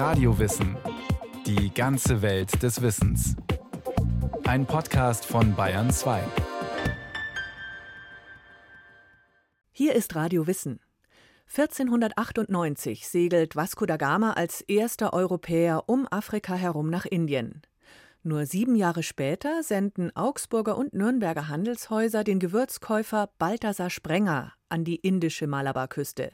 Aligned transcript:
Radiowissen. 0.00 0.78
Die 1.44 1.74
ganze 1.74 2.22
Welt 2.22 2.62
des 2.62 2.80
Wissens. 2.80 3.36
Ein 4.44 4.64
Podcast 4.64 5.26
von 5.26 5.54
Bayern 5.54 5.90
2. 5.90 6.22
Hier 9.72 9.94
ist 9.94 10.16
Radio 10.16 10.46
Wissen. 10.46 10.80
1498 11.54 13.06
segelt 13.08 13.56
Vasco 13.56 13.84
da 13.84 13.98
Gama 13.98 14.32
als 14.32 14.62
erster 14.62 15.12
Europäer 15.12 15.82
um 15.86 16.08
Afrika 16.10 16.54
herum 16.54 16.88
nach 16.88 17.04
Indien. 17.04 17.60
Nur 18.22 18.46
sieben 18.46 18.76
Jahre 18.76 19.02
später 19.02 19.62
senden 19.62 20.16
Augsburger 20.16 20.78
und 20.78 20.94
Nürnberger 20.94 21.48
Handelshäuser 21.48 22.24
den 22.24 22.38
Gewürzkäufer 22.38 23.28
Balthasar 23.38 23.90
Sprenger 23.90 24.54
an 24.70 24.84
die 24.84 24.96
indische 24.96 25.46
Malabarküste. 25.46 26.32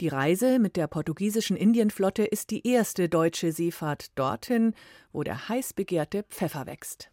Die 0.00 0.08
Reise 0.08 0.58
mit 0.58 0.76
der 0.76 0.88
portugiesischen 0.88 1.56
Indienflotte 1.56 2.24
ist 2.24 2.50
die 2.50 2.66
erste 2.66 3.08
deutsche 3.08 3.52
Seefahrt 3.52 4.18
dorthin, 4.18 4.74
wo 5.12 5.22
der 5.22 5.48
heiß 5.48 5.72
begehrte 5.72 6.24
Pfeffer 6.24 6.66
wächst. 6.66 7.10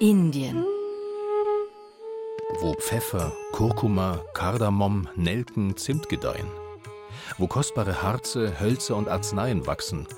Indien. 0.00 0.64
Wo 2.60 2.72
Pfeffer, 2.74 3.32
Kurkuma, 3.52 4.24
Kardamom, 4.34 5.08
Nelken, 5.14 5.76
Zimt 5.76 6.08
gedeihen. 6.08 6.50
Wo 7.38 7.46
kostbare 7.46 8.02
Harze, 8.02 8.58
Hölzer 8.58 8.96
und 8.96 9.08
Arzneien 9.08 9.66
wachsen. 9.66 10.08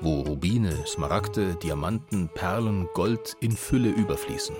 Wo 0.00 0.20
Rubine, 0.20 0.86
Smaragde, 0.86 1.56
Diamanten, 1.56 2.28
Perlen, 2.28 2.88
Gold 2.94 3.36
in 3.40 3.52
Fülle 3.52 3.90
überfließen. 3.90 4.54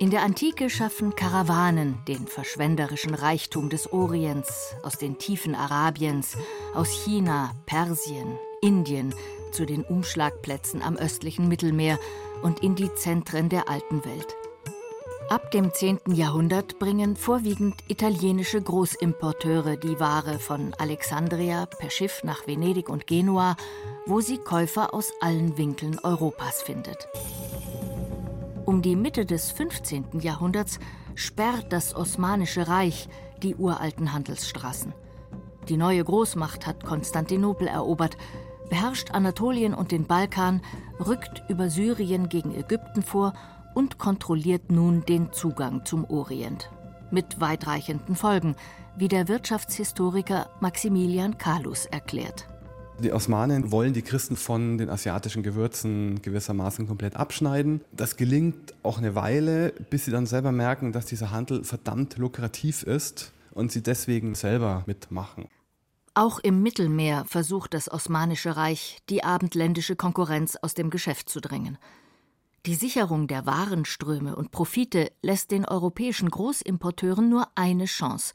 In 0.00 0.08
der 0.08 0.22
Antike 0.22 0.70
schaffen 0.70 1.14
Karawanen 1.14 1.98
den 2.08 2.26
verschwenderischen 2.26 3.12
Reichtum 3.12 3.68
des 3.68 3.92
Orients 3.92 4.74
aus 4.82 4.96
den 4.96 5.18
Tiefen 5.18 5.54
Arabiens, 5.54 6.38
aus 6.72 6.88
China, 6.88 7.52
Persien, 7.66 8.38
Indien 8.62 9.14
zu 9.52 9.66
den 9.66 9.84
Umschlagplätzen 9.84 10.80
am 10.80 10.96
östlichen 10.96 11.48
Mittelmeer 11.48 11.98
und 12.40 12.60
in 12.60 12.76
die 12.76 12.94
Zentren 12.94 13.50
der 13.50 13.68
alten 13.68 14.02
Welt. 14.06 14.34
Ab 15.28 15.50
dem 15.50 15.70
10. 15.70 16.00
Jahrhundert 16.14 16.78
bringen 16.78 17.14
vorwiegend 17.14 17.74
italienische 17.88 18.62
Großimporteure 18.62 19.76
die 19.76 20.00
Ware 20.00 20.38
von 20.38 20.72
Alexandria 20.78 21.66
per 21.66 21.90
Schiff 21.90 22.24
nach 22.24 22.46
Venedig 22.46 22.88
und 22.88 23.06
Genua, 23.06 23.54
wo 24.06 24.22
sie 24.22 24.38
Käufer 24.38 24.94
aus 24.94 25.12
allen 25.20 25.58
Winkeln 25.58 25.98
Europas 26.02 26.62
findet. 26.62 27.06
Um 28.70 28.82
die 28.82 28.94
Mitte 28.94 29.26
des 29.26 29.50
15. 29.50 30.20
Jahrhunderts 30.20 30.78
sperrt 31.16 31.72
das 31.72 31.92
Osmanische 31.92 32.68
Reich 32.68 33.08
die 33.42 33.56
uralten 33.56 34.12
Handelsstraßen. 34.12 34.94
Die 35.68 35.76
neue 35.76 36.04
Großmacht 36.04 36.68
hat 36.68 36.84
Konstantinopel 36.84 37.66
erobert, 37.66 38.16
beherrscht 38.68 39.10
Anatolien 39.10 39.74
und 39.74 39.90
den 39.90 40.06
Balkan, 40.06 40.62
rückt 41.04 41.42
über 41.48 41.68
Syrien 41.68 42.28
gegen 42.28 42.54
Ägypten 42.54 43.02
vor 43.02 43.32
und 43.74 43.98
kontrolliert 43.98 44.70
nun 44.70 45.04
den 45.04 45.32
Zugang 45.32 45.84
zum 45.84 46.08
Orient. 46.08 46.70
Mit 47.10 47.40
weitreichenden 47.40 48.14
Folgen, 48.14 48.54
wie 48.94 49.08
der 49.08 49.26
Wirtschaftshistoriker 49.26 50.48
Maximilian 50.60 51.38
Kalus 51.38 51.86
erklärt. 51.86 52.46
Die 53.02 53.14
Osmanen 53.14 53.72
wollen 53.72 53.94
die 53.94 54.02
Christen 54.02 54.36
von 54.36 54.76
den 54.76 54.90
asiatischen 54.90 55.42
Gewürzen 55.42 56.20
gewissermaßen 56.20 56.86
komplett 56.86 57.16
abschneiden. 57.16 57.80
Das 57.92 58.18
gelingt 58.18 58.74
auch 58.82 58.98
eine 58.98 59.14
Weile, 59.14 59.72
bis 59.88 60.04
sie 60.04 60.10
dann 60.10 60.26
selber 60.26 60.52
merken, 60.52 60.92
dass 60.92 61.06
dieser 61.06 61.30
Handel 61.30 61.64
verdammt 61.64 62.18
lukrativ 62.18 62.82
ist 62.82 63.32
und 63.52 63.72
sie 63.72 63.82
deswegen 63.82 64.34
selber 64.34 64.82
mitmachen. 64.86 65.46
Auch 66.12 66.40
im 66.40 66.62
Mittelmeer 66.62 67.24
versucht 67.26 67.72
das 67.72 67.90
Osmanische 67.90 68.56
Reich, 68.56 68.98
die 69.08 69.24
abendländische 69.24 69.96
Konkurrenz 69.96 70.56
aus 70.56 70.74
dem 70.74 70.90
Geschäft 70.90 71.30
zu 71.30 71.40
drängen. 71.40 71.78
Die 72.66 72.74
Sicherung 72.74 73.28
der 73.28 73.46
Warenströme 73.46 74.36
und 74.36 74.50
Profite 74.50 75.10
lässt 75.22 75.52
den 75.52 75.64
europäischen 75.64 76.28
Großimporteuren 76.28 77.30
nur 77.30 77.48
eine 77.54 77.86
Chance. 77.86 78.34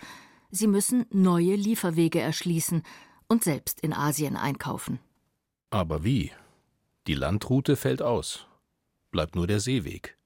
Sie 0.50 0.66
müssen 0.66 1.06
neue 1.12 1.56
Lieferwege 1.56 2.20
erschließen 2.20 2.81
und 3.28 3.44
selbst 3.44 3.81
in 3.81 3.94
Asien 3.94 4.36
einkaufen. 4.36 5.00
Aber 5.69 6.03
wie? 6.03 6.31
Die 7.08 7.16
Landroute 7.16 7.75
fällt 7.75 8.02
aus. 8.02 8.47
Bleibt 9.12 9.36
nur 9.36 9.47
der 9.47 9.59
Seeweg. 9.59 10.18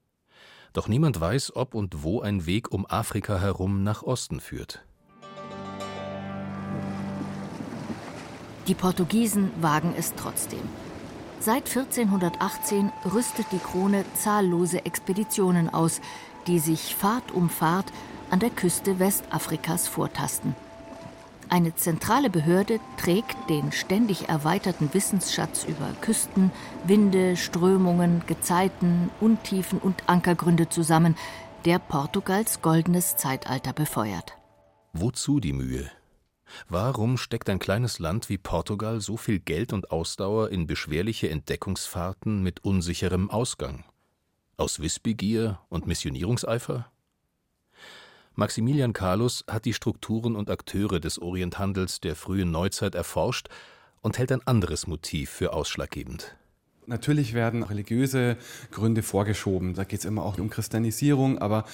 Doch 0.73 0.87
niemand 0.87 1.19
weiß, 1.19 1.55
ob 1.55 1.73
und 1.73 2.03
wo 2.03 2.21
ein 2.21 2.45
Weg 2.45 2.71
um 2.71 2.85
Afrika 2.85 3.39
herum 3.39 3.83
nach 3.83 4.03
Osten 4.03 4.39
führt. 4.39 4.85
Die 8.67 8.75
Portugiesen 8.75 9.51
wagen 9.61 9.95
es 9.97 10.13
trotzdem. 10.13 10.61
Seit 11.39 11.67
1418 11.67 12.91
rüstet 13.13 13.47
die 13.51 13.59
Krone 13.59 14.05
zahllose 14.13 14.85
Expeditionen 14.85 15.69
aus, 15.69 16.01
die 16.47 16.59
sich 16.59 16.95
Fahrt 16.95 17.31
um 17.31 17.49
Fahrt 17.49 17.91
an 18.29 18.39
der 18.39 18.51
Küste 18.51 18.99
Westafrikas 18.99 19.87
vortasten. 19.87 20.55
Eine 21.51 21.75
zentrale 21.75 22.29
Behörde 22.29 22.79
trägt 22.97 23.49
den 23.49 23.71
ständig 23.71 24.29
erweiterten 24.29 24.93
Wissensschatz 24.93 25.63
über 25.63 25.91
Küsten, 25.99 26.51
Winde, 26.85 27.35
Strömungen, 27.37 28.21
Gezeiten, 28.27 29.09
Untiefen 29.19 29.79
und 29.79 30.07
Ankergründe 30.07 30.69
zusammen, 30.69 31.15
der 31.65 31.79
Portugals 31.79 32.61
goldenes 32.61 33.17
Zeitalter 33.17 33.73
befeuert. 33.73 34.37
Wozu 34.93 35.39
die 35.39 35.53
Mühe? 35.53 35.89
Warum 36.67 37.17
steckt 37.17 37.49
ein 37.49 37.59
kleines 37.59 37.97
Land 37.97 38.29
wie 38.29 38.37
Portugal 38.37 39.01
so 39.01 39.17
viel 39.17 39.39
Geld 39.39 39.73
und 39.73 39.91
Ausdauer 39.91 40.49
in 40.49 40.67
beschwerliche 40.67 41.29
Entdeckungsfahrten 41.31 42.43
mit 42.43 42.63
unsicherem 42.63 43.31
Ausgang? 43.31 43.85
Aus 44.57 44.79
Wissbegier 44.79 45.59
und 45.69 45.87
Missionierungseifer? 45.87 46.91
Maximilian 48.39 48.93
Carlos 48.93 49.43
hat 49.49 49.65
die 49.65 49.73
Strukturen 49.73 50.37
und 50.37 50.49
Akteure 50.49 51.01
des 51.01 51.21
Orienthandels 51.21 51.99
der 51.99 52.15
frühen 52.15 52.51
Neuzeit 52.51 52.95
erforscht 52.95 53.49
und 53.99 54.17
hält 54.17 54.31
ein 54.31 54.47
anderes 54.47 54.87
Motiv 54.87 55.29
für 55.29 55.51
ausschlaggebend. 55.51 56.37
Natürlich 56.85 57.33
werden 57.33 57.63
religiöse 57.63 58.37
Gründe 58.71 59.03
vorgeschoben. 59.03 59.73
Da 59.73 59.83
geht 59.83 59.99
es 59.99 60.05
immer 60.05 60.23
auch 60.23 60.37
um 60.37 60.49
Christianisierung, 60.49 61.37
aber 61.39 61.65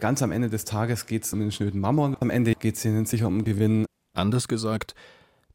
ganz 0.00 0.22
am 0.22 0.32
Ende 0.32 0.48
des 0.48 0.64
Tages 0.64 1.04
geht 1.04 1.24
es 1.24 1.32
um 1.34 1.40
den 1.40 1.52
schnöden 1.52 1.78
Mammon. 1.78 2.16
Am 2.20 2.30
Ende 2.30 2.54
geht 2.54 2.76
es 2.76 2.84
ihnen 2.86 3.04
sicher 3.04 3.26
um 3.26 3.44
Gewinn. 3.44 3.84
Anders 4.14 4.48
gesagt, 4.48 4.94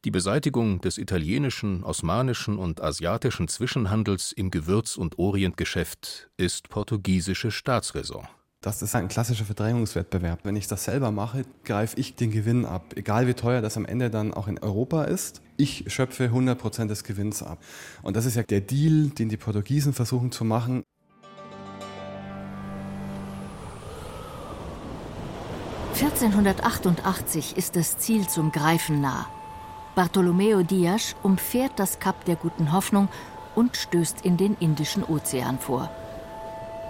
die 0.04 0.12
Beseitigung 0.12 0.80
des 0.80 0.98
italienischen, 0.98 1.82
osmanischen 1.82 2.58
und 2.58 2.80
asiatischen 2.80 3.48
Zwischenhandels 3.48 4.30
im 4.30 4.52
Gewürz- 4.52 4.96
und 4.96 5.18
Orientgeschäft 5.18 6.30
ist 6.36 6.68
portugiesische 6.68 7.50
Staatsräson. 7.50 8.28
Das 8.62 8.82
ist 8.82 8.94
ein 8.94 9.08
klassischer 9.08 9.46
Verdrängungswettbewerb. 9.46 10.40
Wenn 10.42 10.54
ich 10.54 10.66
das 10.66 10.84
selber 10.84 11.10
mache, 11.10 11.46
greife 11.64 11.98
ich 11.98 12.16
den 12.16 12.30
Gewinn 12.30 12.66
ab. 12.66 12.92
Egal 12.94 13.26
wie 13.26 13.32
teuer 13.32 13.62
das 13.62 13.78
am 13.78 13.86
Ende 13.86 14.10
dann 14.10 14.34
auch 14.34 14.48
in 14.48 14.58
Europa 14.58 15.04
ist, 15.04 15.40
ich 15.56 15.84
schöpfe 15.86 16.24
100 16.24 16.58
Prozent 16.58 16.90
des 16.90 17.02
Gewinns 17.02 17.42
ab. 17.42 17.58
Und 18.02 18.16
das 18.16 18.26
ist 18.26 18.36
ja 18.36 18.42
der 18.42 18.60
Deal, 18.60 19.08
den 19.08 19.30
die 19.30 19.38
Portugiesen 19.38 19.94
versuchen 19.94 20.30
zu 20.30 20.44
machen. 20.44 20.84
(1488) 25.94 27.56
ist 27.56 27.76
das 27.76 27.96
Ziel 27.96 28.28
zum 28.28 28.52
Greifen 28.52 29.00
nah. 29.00 29.26
Bartolomeo 29.94 30.64
Dias 30.64 31.16
umfährt 31.22 31.72
das 31.76 31.98
Kap 31.98 32.26
der 32.26 32.36
Guten 32.36 32.72
Hoffnung 32.72 33.08
und 33.54 33.78
stößt 33.78 34.20
in 34.20 34.36
den 34.36 34.54
Indischen 34.56 35.02
Ozean 35.02 35.58
vor. 35.58 35.90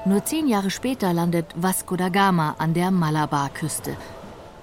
Nur 0.06 0.25
zehn 0.25 0.49
Jahre 0.49 0.71
später 0.71 1.12
landet 1.12 1.47
Vasco 1.56 1.94
da 1.94 2.09
Gama 2.09 2.55
an 2.56 2.72
der 2.72 2.91
Malabarküste. 2.91 3.97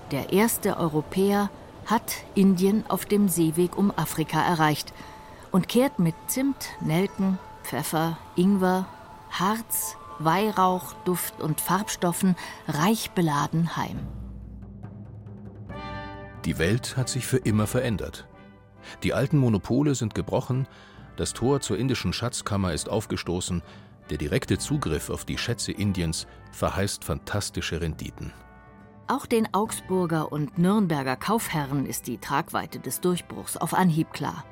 Der 0.09 0.33
erste 0.33 0.77
Europäer 0.77 1.51
hat 1.85 2.15
Indien 2.33 2.83
auf 2.87 3.05
dem 3.05 3.29
Seeweg 3.29 3.77
um 3.77 3.91
Afrika 3.95 4.41
erreicht 4.41 4.93
und 5.51 5.67
kehrt 5.67 5.99
mit 5.99 6.15
Zimt, 6.25 6.69
Nelken, 6.81 7.37
Pfeffer, 7.63 8.17
Ingwer, 8.35 8.87
Harz, 9.29 9.95
Weihrauch, 10.17 10.93
Duft 11.05 11.39
und 11.39 11.61
Farbstoffen 11.61 12.35
reich 12.67 13.11
beladen 13.11 13.77
heim. 13.77 13.99
Die 16.45 16.57
Welt 16.57 16.97
hat 16.97 17.09
sich 17.09 17.27
für 17.27 17.37
immer 17.37 17.67
verändert. 17.67 18.27
Die 19.03 19.13
alten 19.13 19.37
Monopole 19.37 19.93
sind 19.93 20.15
gebrochen, 20.15 20.67
das 21.15 21.33
Tor 21.33 21.61
zur 21.61 21.77
indischen 21.77 22.13
Schatzkammer 22.13 22.73
ist 22.73 22.89
aufgestoßen, 22.89 23.61
der 24.09 24.17
direkte 24.17 24.57
Zugriff 24.57 25.09
auf 25.09 25.25
die 25.25 25.37
Schätze 25.37 25.71
Indiens 25.71 26.27
verheißt 26.51 27.03
fantastische 27.03 27.81
Renditen. 27.81 28.31
Auch 29.07 29.25
den 29.25 29.53
Augsburger 29.53 30.31
und 30.31 30.57
Nürnberger 30.57 31.15
Kaufherren 31.15 31.85
ist 31.85 32.07
die 32.07 32.17
Tragweite 32.17 32.79
des 32.79 32.99
Durchbruchs 32.99 33.55
auf 33.55 33.73
Anhieb 33.73 34.11
klar. 34.11 34.43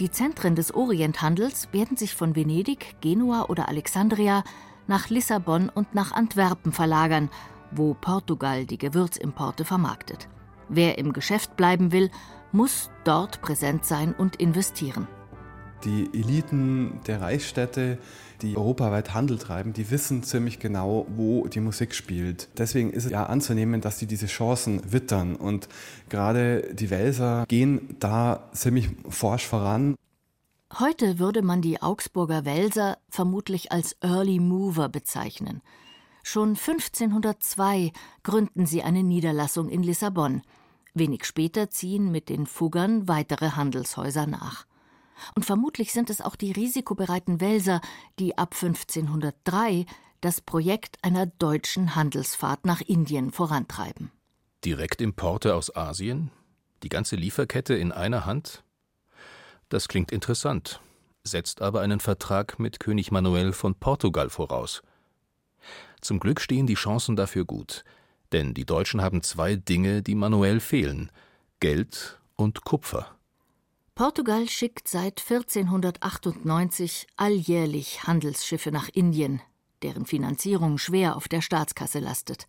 Die 0.00 0.10
Zentren 0.10 0.56
des 0.56 0.74
Orienthandels 0.74 1.68
werden 1.72 1.96
sich 1.96 2.14
von 2.14 2.34
Venedig, 2.34 2.96
Genua 3.00 3.44
oder 3.48 3.68
Alexandria 3.68 4.42
nach 4.88 5.08
Lissabon 5.08 5.68
und 5.68 5.94
nach 5.94 6.10
Antwerpen 6.10 6.72
verlagern, 6.72 7.30
wo 7.70 7.94
Portugal 7.94 8.66
die 8.66 8.78
Gewürzimporte 8.78 9.64
vermarktet. 9.64 10.28
Wer 10.68 10.98
im 10.98 11.12
Geschäft 11.12 11.56
bleiben 11.56 11.92
will, 11.92 12.10
muss 12.50 12.90
dort 13.04 13.42
präsent 13.42 13.84
sein 13.84 14.12
und 14.12 14.36
investieren. 14.36 15.06
Die 15.84 16.08
Eliten 16.14 17.00
der 17.06 17.20
Reichsstädte, 17.20 17.98
die 18.44 18.56
europaweit 18.56 19.14
Handel 19.14 19.38
treiben, 19.38 19.72
die 19.72 19.90
wissen 19.90 20.22
ziemlich 20.22 20.58
genau, 20.58 21.06
wo 21.16 21.46
die 21.48 21.60
Musik 21.60 21.94
spielt. 21.94 22.48
Deswegen 22.58 22.90
ist 22.90 23.04
es 23.04 23.10
ja 23.10 23.26
anzunehmen, 23.26 23.80
dass 23.80 23.98
sie 23.98 24.06
diese 24.06 24.26
Chancen 24.26 24.92
wittern. 24.92 25.36
Und 25.36 25.68
gerade 26.08 26.74
die 26.74 26.90
Welser 26.90 27.44
gehen 27.48 27.96
da 27.98 28.48
ziemlich 28.52 28.88
forsch 29.08 29.46
voran. 29.46 29.96
Heute 30.78 31.18
würde 31.18 31.42
man 31.42 31.62
die 31.62 31.82
Augsburger 31.82 32.44
Welser 32.44 32.98
vermutlich 33.08 33.70
als 33.70 33.96
Early 34.00 34.40
Mover 34.40 34.88
bezeichnen. 34.88 35.62
Schon 36.22 36.50
1502 36.50 37.92
gründen 38.22 38.66
sie 38.66 38.82
eine 38.82 39.02
Niederlassung 39.02 39.68
in 39.68 39.82
Lissabon. 39.82 40.42
Wenig 40.94 41.26
später 41.26 41.70
ziehen 41.70 42.10
mit 42.10 42.28
den 42.28 42.46
Fuggern 42.46 43.08
weitere 43.08 43.50
Handelshäuser 43.50 44.26
nach. 44.26 44.66
Und 45.34 45.44
vermutlich 45.44 45.92
sind 45.92 46.10
es 46.10 46.20
auch 46.20 46.36
die 46.36 46.52
risikobereiten 46.52 47.40
Welser, 47.40 47.80
die 48.18 48.36
ab 48.38 48.54
1503 48.54 49.86
das 50.20 50.40
Projekt 50.40 50.96
einer 51.02 51.26
deutschen 51.26 51.94
Handelsfahrt 51.94 52.64
nach 52.64 52.80
Indien 52.80 53.30
vorantreiben. 53.30 54.10
Direktimporte 54.64 55.54
aus 55.54 55.74
Asien? 55.76 56.30
Die 56.82 56.88
ganze 56.88 57.16
Lieferkette 57.16 57.74
in 57.74 57.92
einer 57.92 58.24
Hand? 58.24 58.64
Das 59.68 59.88
klingt 59.88 60.12
interessant, 60.12 60.80
setzt 61.22 61.60
aber 61.60 61.80
einen 61.80 62.00
Vertrag 62.00 62.58
mit 62.58 62.80
König 62.80 63.10
Manuel 63.10 63.52
von 63.52 63.74
Portugal 63.74 64.30
voraus. 64.30 64.82
Zum 66.00 66.20
Glück 66.20 66.40
stehen 66.40 66.66
die 66.66 66.74
Chancen 66.74 67.16
dafür 67.16 67.44
gut, 67.44 67.84
denn 68.32 68.54
die 68.54 68.66
Deutschen 68.66 69.02
haben 69.02 69.22
zwei 69.22 69.56
Dinge, 69.56 70.02
die 70.02 70.14
Manuel 70.14 70.60
fehlen 70.60 71.10
Geld 71.60 72.20
und 72.36 72.64
Kupfer. 72.64 73.16
Portugal 73.94 74.48
schickt 74.48 74.88
seit 74.88 75.20
1498 75.20 77.06
alljährlich 77.16 78.02
Handelsschiffe 78.02 78.72
nach 78.72 78.88
Indien, 78.88 79.40
deren 79.82 80.04
Finanzierung 80.04 80.78
schwer 80.78 81.14
auf 81.14 81.28
der 81.28 81.40
Staatskasse 81.40 82.00
lastet. 82.00 82.48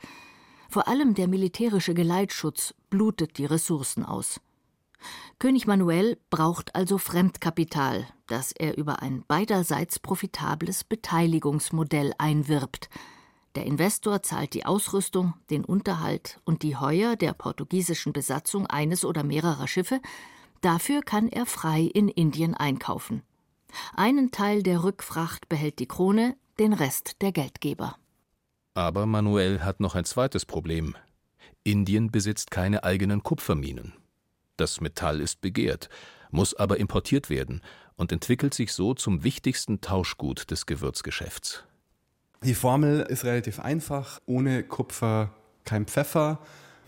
Vor 0.72 0.88
allem 0.88 1.14
der 1.14 1.28
militärische 1.28 1.94
Geleitschutz 1.94 2.74
blutet 2.90 3.38
die 3.38 3.46
Ressourcen 3.46 4.04
aus. 4.04 4.42
König 5.38 5.68
Manuel 5.68 6.18
braucht 6.32 6.74
also 6.74 6.98
Fremdkapital, 6.98 8.08
das 8.26 8.52
er 8.52 8.76
über 8.80 9.04
ein 9.04 9.24
beiderseits 9.28 10.00
profitables 10.00 10.84
Beteiligungsmodell 10.84 12.16
einwirbt. 12.18 12.90
Der 13.54 13.68
Investor 13.68 14.24
zahlt 14.24 14.56
die 14.56 14.66
Ausrüstung, 14.66 15.36
den 15.52 15.64
Unterhalt 15.64 16.40
und 16.44 16.64
die 16.64 16.76
Heuer 16.76 17.16
der 17.16 17.34
portugiesischen 17.34 18.14
Besatzung 18.14 18.66
eines 18.66 19.06
oder 19.06 19.24
mehrerer 19.24 19.68
Schiffe 19.68 20.02
Dafür 20.66 21.04
kann 21.04 21.30
er 21.30 21.46
frei 21.46 21.82
in 21.82 22.10
Indien 22.10 22.56
einkaufen. 22.56 23.22
Einen 23.94 24.32
Teil 24.32 24.64
der 24.64 24.84
Rückfracht 24.84 25.48
behält 25.48 25.78
die 25.78 25.86
Krone, 25.86 26.36
den 26.58 26.74
Rest 26.74 27.22
der 27.22 27.32
Geldgeber. 27.32 27.98
Aber 28.74 29.06
Manuel 29.06 29.64
hat 29.64 29.80
noch 29.80 29.94
ein 29.94 30.06
zweites 30.06 30.44
Problem. 30.44 30.96
Indien 31.64 32.10
besitzt 32.10 32.50
keine 32.50 32.84
eigenen 32.84 33.22
Kupferminen. 33.22 33.94
Das 34.58 34.82
Metall 34.82 35.22
ist 35.22 35.40
begehrt, 35.40 35.88
muss 36.32 36.56
aber 36.56 36.78
importiert 36.78 37.30
werden 37.30 37.62
und 37.96 38.12
entwickelt 38.12 38.56
sich 38.56 38.74
so 38.74 38.96
zum 38.96 39.24
wichtigsten 39.24 39.82
Tauschgut 39.82 40.50
des 40.50 40.66
Gewürzgeschäfts. 40.66 41.64
Die 42.42 42.56
Formel 42.56 43.02
ist 43.02 43.24
relativ 43.24 43.60
einfach. 43.60 44.20
Ohne 44.26 44.64
Kupfer 44.64 45.32
kein 45.64 45.86
Pfeffer, 45.86 46.40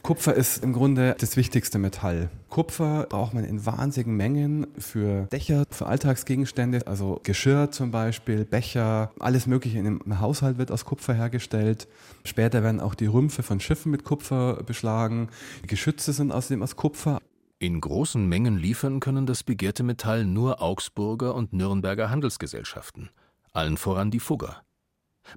Kupfer 0.07 0.35
ist 0.35 0.63
im 0.63 0.71
Grunde 0.71 1.17
das 1.19 1.35
wichtigste 1.35 1.79
Metall. 1.79 2.29
Kupfer 2.47 3.07
braucht 3.09 3.33
man 3.33 3.43
in 3.43 3.65
wahnsinnigen 3.65 4.15
Mengen 4.15 4.67
für 4.77 5.23
Dächer, 5.33 5.65
für 5.69 5.87
Alltagsgegenstände, 5.87 6.87
also 6.87 7.19
Geschirr 7.23 7.71
zum 7.71 7.91
Beispiel, 7.91 8.45
Becher, 8.45 9.11
alles 9.19 9.47
Mögliche 9.47 9.79
im 9.79 10.21
Haushalt 10.21 10.57
wird 10.57 10.71
aus 10.71 10.85
Kupfer 10.85 11.13
hergestellt. 11.13 11.89
Später 12.23 12.63
werden 12.63 12.79
auch 12.79 12.95
die 12.95 13.07
Rümpfe 13.07 13.43
von 13.43 13.59
Schiffen 13.59 13.91
mit 13.91 14.05
Kupfer 14.05 14.63
beschlagen. 14.63 15.27
Die 15.63 15.67
Geschütze 15.67 16.13
sind 16.13 16.31
außerdem 16.31 16.63
aus 16.63 16.77
Kupfer. 16.77 17.19
In 17.59 17.81
großen 17.81 18.25
Mengen 18.25 18.57
liefern 18.57 19.01
können 19.01 19.25
das 19.25 19.43
begehrte 19.43 19.83
Metall 19.83 20.23
nur 20.23 20.61
Augsburger 20.61 21.35
und 21.35 21.51
Nürnberger 21.51 22.09
Handelsgesellschaften, 22.09 23.09
allen 23.51 23.75
voran 23.75 24.09
die 24.09 24.21
Fugger. 24.21 24.61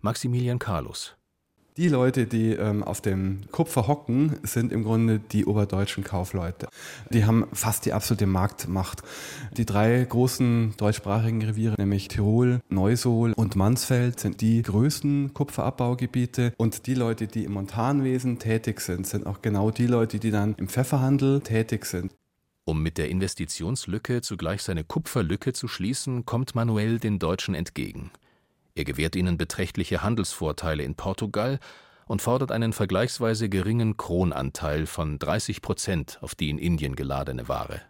Maximilian 0.01 0.61
Carlos. 0.61 1.17
Die 1.77 1.89
Leute, 1.89 2.27
die 2.27 2.53
ähm, 2.53 2.83
auf 2.83 3.01
dem 3.01 3.43
Kupfer 3.53 3.87
hocken, 3.87 4.37
sind 4.43 4.73
im 4.73 4.83
Grunde 4.83 5.21
die 5.21 5.47
oberdeutschen 5.47 6.03
Kaufleute. 6.03 6.69
Die 7.11 7.25
haben 7.25 7.47
fast 7.53 7.87
die 7.87 7.93
absolute 7.93 8.27
Marktmacht. 8.27 9.03
Die 9.57 9.65
drei 9.65 10.05
großen 10.05 10.75
deutschsprachigen 10.77 11.43
Reviere, 11.43 11.77
nämlich 11.79 12.09
Tirol, 12.09 12.61
Neusohl 12.69 13.33
und 13.35 13.55
Mansfeld, 13.55 14.19
sind 14.19 14.41
die 14.41 14.63
größten 14.63 15.33
Kupferabbaugebiete. 15.33 16.53
Und 16.57 16.87
die 16.87 16.95
Leute, 16.95 17.29
die 17.29 17.45
im 17.45 17.53
Montanwesen 17.53 18.41
tätig 18.41 18.81
sind, 18.81 19.07
sind 19.07 19.27
auch 19.27 19.41
genau 19.41 19.71
die 19.71 19.87
Leute, 19.87 20.19
die 20.19 20.33
dann 20.33 20.55
im 20.57 20.69
Pfefferhandel 20.69 21.41
tätig 21.41 21.87
sind. 21.87 22.13
Um 22.65 22.83
mit 22.83 22.99
der 22.99 23.09
Investitionslücke 23.09 24.21
zugleich 24.23 24.63
seine 24.63 24.85
Kupferlücke 24.85 25.53
zu 25.53 25.67
schließen, 25.67 26.27
kommt 26.27 26.55
Manuel 26.55 26.99
den 26.99 27.19
Deutschen 27.19 27.55
entgegen. 27.55 28.11
Er 28.75 28.85
gewährt 28.85 29.17
ihnen 29.17 29.37
beträchtliche 29.37 30.03
Handelsvorteile 30.03 30.83
in 30.83 30.95
Portugal 30.95 31.59
und 32.07 32.23
fordert 32.23 32.53
einen 32.53 32.73
vergleichsweise 32.73 33.49
geringen 33.49 33.97
Kronanteil 33.97 34.87
von 34.87 35.19
30 35.19 35.63
Prozent 35.63 36.19
auf 36.23 36.35
die 36.35 36.51
in 36.51 36.59
Indien 36.59 36.97
geladene 36.97 37.49
Ware. 37.49 37.83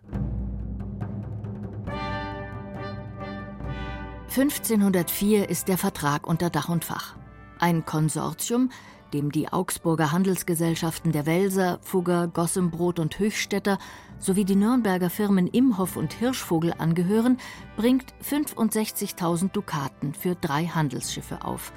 1504 4.29 5.49
ist 5.49 5.67
der 5.67 5.77
Vertrag 5.77 6.27
unter 6.27 6.50
Dach 6.50 6.69
und 6.69 6.85
Fach. 6.85 7.17
Ein 7.59 7.85
Konsortium, 7.85 8.71
dem 9.12 9.33
die 9.33 9.53
Augsburger 9.53 10.12
Handelsgesellschaften 10.12 11.12
der 11.12 11.27
Welser, 11.27 11.79
Fugger, 11.83 12.29
Gossenbrot 12.29 12.99
und 12.99 13.19
Höchstädter 13.19 13.79
sowie 14.19 14.45
die 14.45 14.57
Nürnberger 14.57 15.11
Firmen 15.11 15.47
Imhoff 15.47 15.97
und 15.97 16.12
Hirschvogel 16.12 16.75
angehören, 16.79 17.39
bringt 17.77 18.15
65.000 18.23 19.51
Dukaten 19.51 20.15
für 20.15 20.35
drei 20.35 20.67
Handelsschiffe 20.67 21.45
auf. 21.45 21.73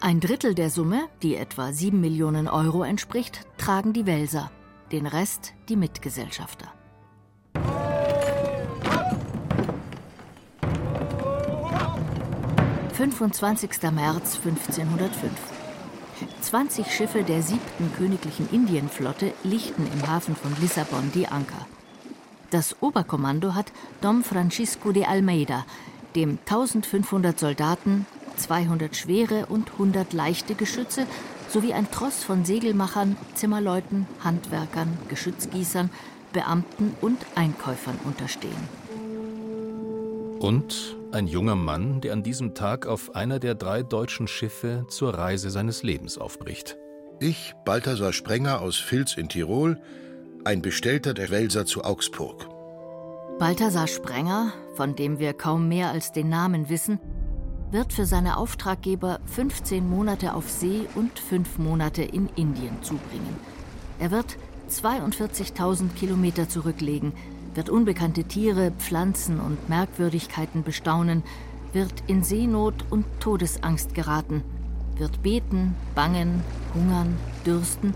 Ein 0.00 0.20
Drittel 0.20 0.54
der 0.54 0.70
Summe, 0.70 1.08
die 1.22 1.34
etwa 1.34 1.72
7 1.72 2.00
Millionen 2.00 2.46
Euro 2.46 2.84
entspricht, 2.84 3.46
tragen 3.58 3.92
die 3.92 4.06
Welser, 4.06 4.50
den 4.92 5.06
Rest 5.06 5.54
die 5.68 5.76
Mitgesellschafter. 5.76 6.72
»25. 12.96 13.90
März 13.92 14.36
1505. 14.44 15.57
20 16.48 16.90
Schiffe 16.90 17.24
der 17.24 17.42
siebten 17.42 17.92
königlichen 17.98 18.48
Indienflotte 18.50 19.34
lichten 19.44 19.86
im 19.92 20.08
Hafen 20.08 20.34
von 20.34 20.56
Lissabon 20.62 21.12
die 21.14 21.28
Anker. 21.28 21.66
Das 22.48 22.74
Oberkommando 22.80 23.54
hat 23.54 23.70
Dom 24.00 24.24
Francisco 24.24 24.92
de 24.92 25.04
Almeida, 25.04 25.66
dem 26.16 26.38
1500 26.46 27.38
Soldaten, 27.38 28.06
200 28.38 28.96
schwere 28.96 29.44
und 29.44 29.72
100 29.72 30.14
leichte 30.14 30.54
Geschütze 30.54 31.06
sowie 31.50 31.74
ein 31.74 31.90
Tross 31.90 32.24
von 32.24 32.46
Segelmachern, 32.46 33.18
Zimmerleuten, 33.34 34.06
Handwerkern, 34.24 34.96
Geschützgießern, 35.08 35.90
Beamten 36.32 36.96
und 37.02 37.18
Einkäufern 37.34 37.98
unterstehen. 38.04 38.56
Und 40.40 40.97
ein 41.12 41.26
junger 41.26 41.56
Mann, 41.56 42.00
der 42.00 42.12
an 42.12 42.22
diesem 42.22 42.54
Tag 42.54 42.86
auf 42.86 43.14
einer 43.14 43.38
der 43.38 43.54
drei 43.54 43.82
deutschen 43.82 44.28
Schiffe 44.28 44.84
zur 44.88 45.14
Reise 45.14 45.50
seines 45.50 45.82
Lebens 45.82 46.18
aufbricht. 46.18 46.76
Ich, 47.20 47.54
Balthasar 47.64 48.12
Sprenger 48.12 48.60
aus 48.60 48.78
Vils 48.78 49.16
in 49.16 49.28
Tirol, 49.28 49.80
ein 50.44 50.62
Bestellter 50.62 51.14
der 51.14 51.30
Welser 51.30 51.66
zu 51.66 51.82
Augsburg. 51.82 52.48
Balthasar 53.38 53.86
Sprenger, 53.86 54.52
von 54.76 54.94
dem 54.96 55.18
wir 55.18 55.32
kaum 55.32 55.68
mehr 55.68 55.90
als 55.90 56.12
den 56.12 56.28
Namen 56.28 56.68
wissen, 56.68 57.00
wird 57.70 57.92
für 57.92 58.06
seine 58.06 58.36
Auftraggeber 58.36 59.20
15 59.26 59.88
Monate 59.88 60.34
auf 60.34 60.48
See 60.50 60.86
und 60.94 61.18
5 61.18 61.58
Monate 61.58 62.02
in 62.02 62.28
Indien 62.36 62.82
zubringen. 62.82 63.36
Er 63.98 64.10
wird 64.10 64.36
42.000 64.70 65.94
Kilometer 65.94 66.48
zurücklegen, 66.48 67.12
wird 67.58 67.70
unbekannte 67.70 68.22
Tiere, 68.22 68.70
Pflanzen 68.78 69.40
und 69.40 69.68
Merkwürdigkeiten 69.68 70.62
bestaunen, 70.62 71.24
wird 71.72 71.92
in 72.06 72.22
Seenot 72.22 72.84
und 72.88 73.04
Todesangst 73.18 73.94
geraten, 73.94 74.44
wird 74.96 75.24
beten, 75.24 75.74
bangen, 75.96 76.44
hungern, 76.72 77.16
dürsten 77.44 77.94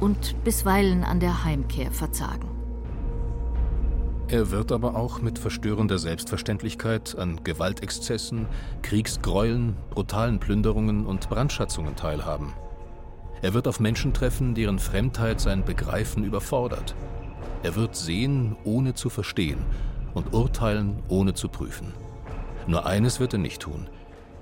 und 0.00 0.34
bisweilen 0.42 1.04
an 1.04 1.20
der 1.20 1.44
Heimkehr 1.44 1.92
verzagen. 1.92 2.48
Er 4.26 4.50
wird 4.50 4.72
aber 4.72 4.96
auch 4.96 5.22
mit 5.22 5.38
verstörender 5.38 5.98
Selbstverständlichkeit 5.98 7.16
an 7.16 7.44
Gewaltexzessen, 7.44 8.48
Kriegsgräueln, 8.82 9.76
brutalen 9.90 10.40
Plünderungen 10.40 11.06
und 11.06 11.28
Brandschatzungen 11.28 11.94
teilhaben. 11.94 12.54
Er 13.40 13.54
wird 13.54 13.68
auf 13.68 13.78
Menschen 13.78 14.12
treffen, 14.12 14.56
deren 14.56 14.80
Fremdheit 14.80 15.40
sein 15.40 15.64
Begreifen 15.64 16.24
überfordert 16.24 16.96
Er 17.66 17.74
wird 17.74 17.96
sehen, 17.96 18.54
ohne 18.62 18.94
zu 18.94 19.10
verstehen 19.10 19.58
und 20.14 20.32
urteilen, 20.32 21.02
ohne 21.08 21.34
zu 21.34 21.48
prüfen. 21.48 21.92
Nur 22.68 22.86
eines 22.86 23.18
wird 23.18 23.32
er 23.32 23.40
nicht 23.40 23.60
tun. 23.60 23.88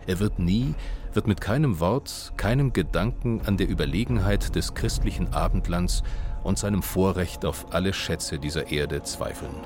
Er 0.07 0.19
wird 0.19 0.39
nie, 0.39 0.75
wird 1.15 1.27
mit 1.27 1.41
keinem 1.41 1.81
Wort, 1.81 2.35
keinem 2.37 2.75
Gedanken 2.75 3.41
an 3.47 3.57
der 3.57 3.71
Überlegenheit 3.71 4.55
des 4.55 4.75
christlichen 4.75 5.33
Abendlands 5.33 6.03
und 6.43 6.59
seinem 6.59 6.83
Vorrecht 6.83 7.47
auf 7.47 7.73
alle 7.73 7.95
Schätze 7.95 8.39
dieser 8.39 8.71
Erde 8.71 9.03
zweifeln. 9.05 9.57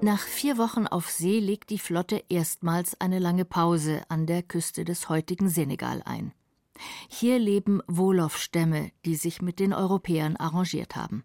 Nach 0.00 0.22
vier 0.22 0.58
Wochen 0.58 0.88
auf 0.88 1.08
See 1.08 1.38
legt 1.38 1.70
die 1.70 1.78
Flotte 1.78 2.24
erstmals 2.28 3.00
eine 3.00 3.20
lange 3.20 3.44
Pause 3.44 4.02
an 4.08 4.26
der 4.26 4.42
Küste 4.42 4.84
des 4.84 5.08
heutigen 5.08 5.48
Senegal 5.48 6.02
ein. 6.04 6.32
Hier 7.08 7.38
leben 7.38 7.80
Wolof-Stämme, 7.86 8.90
die 9.04 9.14
sich 9.14 9.40
mit 9.40 9.60
den 9.60 9.72
Europäern 9.72 10.34
arrangiert 10.34 10.96
haben. 10.96 11.22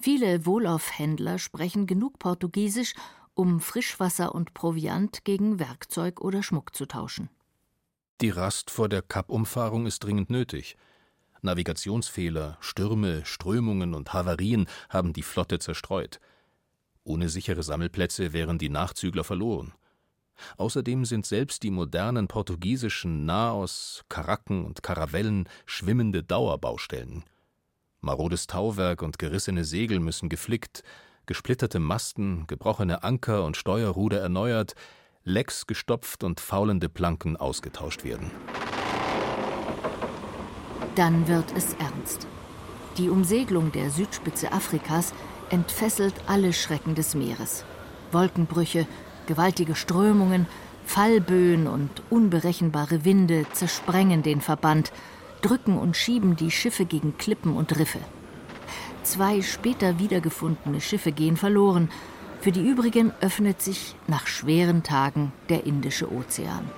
Viele 0.00 0.46
Wolof-Händler 0.46 1.38
sprechen 1.38 1.86
genug 1.86 2.18
Portugiesisch, 2.18 2.94
um 3.34 3.60
Frischwasser 3.60 4.34
und 4.34 4.54
Proviant 4.54 5.24
gegen 5.24 5.58
Werkzeug 5.58 6.20
oder 6.20 6.42
Schmuck 6.42 6.74
zu 6.74 6.86
tauschen. 6.86 7.28
Die 8.22 8.30
Rast 8.30 8.70
vor 8.70 8.88
der 8.88 9.02
Kap-Umfahrung 9.02 9.86
ist 9.86 10.02
dringend 10.02 10.30
nötig. 10.30 10.76
Navigationsfehler, 11.42 12.56
Stürme, 12.60 13.24
Strömungen 13.26 13.92
und 13.94 14.12
Havarien 14.14 14.66
haben 14.88 15.12
die 15.12 15.22
Flotte 15.22 15.58
zerstreut. 15.58 16.18
Ohne 17.04 17.28
sichere 17.28 17.62
Sammelplätze 17.62 18.32
wären 18.32 18.58
die 18.58 18.70
Nachzügler 18.70 19.22
verloren. 19.22 19.74
Außerdem 20.56 21.04
sind 21.04 21.26
selbst 21.26 21.62
die 21.62 21.70
modernen 21.70 22.28
portugiesischen 22.28 23.24
Naos, 23.24 24.04
Karaken 24.08 24.64
und 24.64 24.82
Karavellen 24.82 25.48
schwimmende 25.64 26.22
Dauerbaustellen. 26.22 27.24
Marodes 28.06 28.46
Tauwerk 28.46 29.02
und 29.02 29.18
gerissene 29.18 29.64
Segel 29.64 29.98
müssen 29.98 30.28
geflickt, 30.28 30.84
gesplitterte 31.26 31.80
Masten, 31.80 32.46
gebrochene 32.46 33.02
Anker 33.02 33.44
und 33.44 33.56
Steuerruder 33.56 34.20
erneuert, 34.20 34.74
Lecks 35.24 35.66
gestopft 35.66 36.22
und 36.22 36.38
faulende 36.38 36.88
Planken 36.88 37.36
ausgetauscht 37.36 38.04
werden. 38.04 38.30
Dann 40.94 41.26
wird 41.26 41.52
es 41.56 41.74
ernst. 41.74 42.28
Die 42.96 43.10
Umsegelung 43.10 43.72
der 43.72 43.90
Südspitze 43.90 44.52
Afrikas 44.52 45.12
entfesselt 45.50 46.14
alle 46.28 46.52
Schrecken 46.52 46.94
des 46.94 47.16
Meeres. 47.16 47.64
Wolkenbrüche, 48.12 48.86
gewaltige 49.26 49.74
Strömungen, 49.74 50.46
Fallböen 50.84 51.66
und 51.66 51.90
unberechenbare 52.08 53.04
Winde 53.04 53.46
zersprengen 53.52 54.22
den 54.22 54.40
Verband, 54.40 54.92
drücken 55.46 55.78
und 55.78 55.96
schieben 55.96 56.36
die 56.36 56.50
Schiffe 56.50 56.84
gegen 56.84 57.16
Klippen 57.18 57.56
und 57.56 57.78
Riffe. 57.78 58.00
Zwei 59.02 59.42
später 59.42 59.98
wiedergefundene 59.98 60.80
Schiffe 60.80 61.12
gehen 61.12 61.36
verloren, 61.36 61.90
für 62.40 62.52
die 62.52 62.66
übrigen 62.66 63.12
öffnet 63.20 63.62
sich 63.62 63.94
nach 64.06 64.26
schweren 64.26 64.82
Tagen 64.82 65.32
der 65.48 65.64
Indische 65.64 66.12
Ozean. 66.12 66.68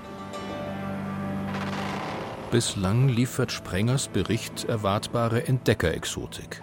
Bislang 2.51 3.09
liefert 3.09 3.53
Sprengers 3.53 4.09
Bericht 4.09 4.65
erwartbare 4.65 5.47
Entdeckerexotik. 5.47 6.63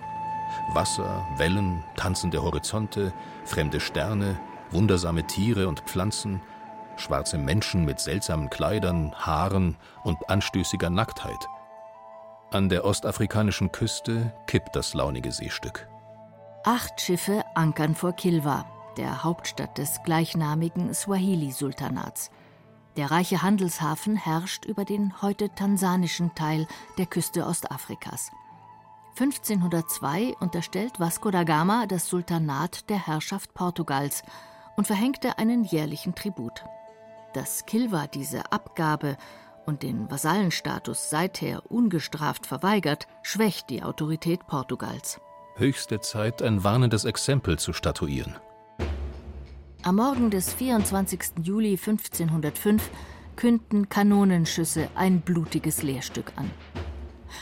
Wasser, 0.74 1.26
Wellen, 1.38 1.84
tanzende 1.96 2.42
Horizonte, 2.42 3.14
fremde 3.44 3.80
Sterne, 3.80 4.40
wundersame 4.72 5.28
Tiere 5.28 5.68
und 5.68 5.82
Pflanzen, 5.82 6.42
schwarze 6.98 7.38
Menschen 7.38 7.86
mit 7.86 8.00
seltsamen 8.00 8.50
Kleidern, 8.50 9.14
Haaren 9.14 9.76
und 10.04 10.18
anstößiger 10.30 10.90
Nacktheit. 10.90 11.48
An 12.56 12.70
der 12.70 12.86
ostafrikanischen 12.86 13.74
Küste 13.74 14.32
kippt 14.48 14.78
das 14.78 14.94
launige 14.94 15.30
Seestück. 15.34 15.90
Acht 16.64 17.02
Schiffe 17.02 17.44
ankern 17.54 17.96
vor 17.96 18.14
Kilwa, 18.14 18.66
der 18.96 19.26
Hauptstadt 19.26 19.78
des 19.78 20.02
gleichnamigen 20.06 20.94
Swahili-Sultanats. 20.94 22.32
Der 22.96 23.12
reiche 23.12 23.42
Handelshafen 23.42 24.16
herrscht 24.16 24.64
über 24.64 24.86
den 24.86 25.22
heute 25.22 25.54
tansanischen 25.54 26.34
Teil 26.34 26.66
der 26.98 27.08
Küste 27.08 27.46
Ostafrikas. 27.46 28.32
1502 29.20 30.36
unterstellt 30.40 30.98
Vasco 30.98 31.32
da 31.32 31.44
Gama 31.44 31.88
das 31.88 32.08
Sultanat 32.08 32.90
der 32.90 33.06
Herrschaft 33.06 33.54
Portugals 33.54 34.24
und 34.78 34.88
verhängte 34.88 35.40
einen 35.40 35.66
jährlichen 35.66 36.16
Tribut. 36.16 36.64
Dass 37.34 37.66
Kilwa 37.66 38.08
diese 38.08 38.50
Abgabe 38.54 39.18
und 39.66 39.84
den 39.84 40.10
Vasallenstatus 40.10 41.10
seither 41.10 41.70
ungestraft 41.72 42.46
verweigert, 42.46 43.08
schwächt 43.24 43.70
die 43.70 43.84
Autorität 43.84 44.48
Portugals. 44.48 45.20
Höchste 45.56 46.02
Zeit, 46.02 46.42
ein 46.42 46.64
warnendes 46.64 47.06
Exempel 47.06 47.58
zu 47.58 47.74
statuieren. 47.74 48.36
Am 49.84 49.98
Morgen 49.98 50.32
des 50.32 50.54
24. 50.54 51.44
Juli 51.44 51.72
1505 51.72 52.90
künden 53.36 53.88
Kanonenschüsse 53.88 54.90
ein 54.96 55.22
blutiges 55.22 55.84
Lehrstück 55.84 56.34
an. 56.36 56.50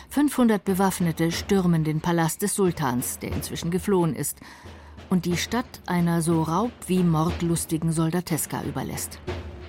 500 0.09 0.63
Bewaffnete 0.63 1.31
stürmen 1.31 1.83
den 1.83 2.01
Palast 2.01 2.41
des 2.41 2.55
Sultans, 2.55 3.19
der 3.19 3.31
inzwischen 3.31 3.71
geflohen 3.71 4.15
ist, 4.15 4.39
und 5.09 5.25
die 5.25 5.37
Stadt 5.37 5.81
einer 5.85 6.21
so 6.21 6.43
raub- 6.43 6.71
wie 6.87 7.03
mordlustigen 7.03 7.91
Soldateska 7.91 8.63
überlässt. 8.63 9.19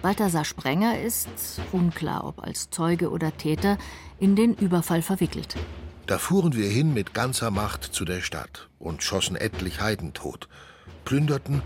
Balthasar 0.04 0.44
Sprenger 0.44 1.00
ist, 1.00 1.30
unklar 1.72 2.26
ob 2.26 2.44
als 2.44 2.68
Zeuge 2.68 3.10
oder 3.10 3.34
Täter, 3.34 3.78
in 4.20 4.36
den 4.36 4.52
Überfall 4.52 5.00
verwickelt. 5.00 5.56
Da 6.04 6.18
fuhren 6.18 6.54
wir 6.54 6.68
hin 6.68 6.92
mit 6.92 7.14
ganzer 7.14 7.50
Macht 7.50 7.84
zu 7.84 8.04
der 8.04 8.20
Stadt 8.20 8.68
und 8.78 9.02
schossen 9.02 9.34
etlich 9.34 9.80
Heiden 9.80 10.12
tot, 10.12 10.50
plünderten 11.06 11.62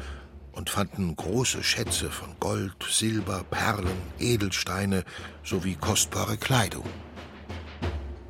und 0.52 0.70
fanden 0.70 1.16
große 1.16 1.64
Schätze 1.64 2.12
von 2.12 2.28
Gold, 2.38 2.76
Silber, 2.88 3.42
Perlen, 3.50 4.00
Edelsteine 4.20 5.02
sowie 5.42 5.74
kostbare 5.74 6.36
Kleidung. 6.36 6.84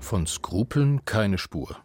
Von 0.01 0.27
Skrupeln 0.27 1.05
keine 1.05 1.37
Spur. 1.37 1.77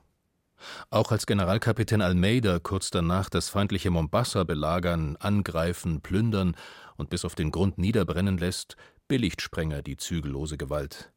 Auch 0.89 1.11
als 1.11 1.25
Generalkapitän 1.25 2.01
Almeida 2.01 2.59
kurz 2.59 2.89
danach 2.89 3.29
das 3.29 3.49
feindliche 3.49 3.89
Mombassa 3.89 4.43
belagern, 4.43 5.17
angreifen, 5.17 6.01
plündern 6.01 6.55
und 6.97 7.09
bis 7.09 7.25
auf 7.25 7.35
den 7.35 7.51
Grund 7.51 7.77
niederbrennen 7.77 8.37
lässt, 8.37 8.75
billigt 9.07 9.41
Sprenger 9.41 9.81
die 9.81 9.97
zügellose 9.97 10.57
Gewalt. 10.57 11.11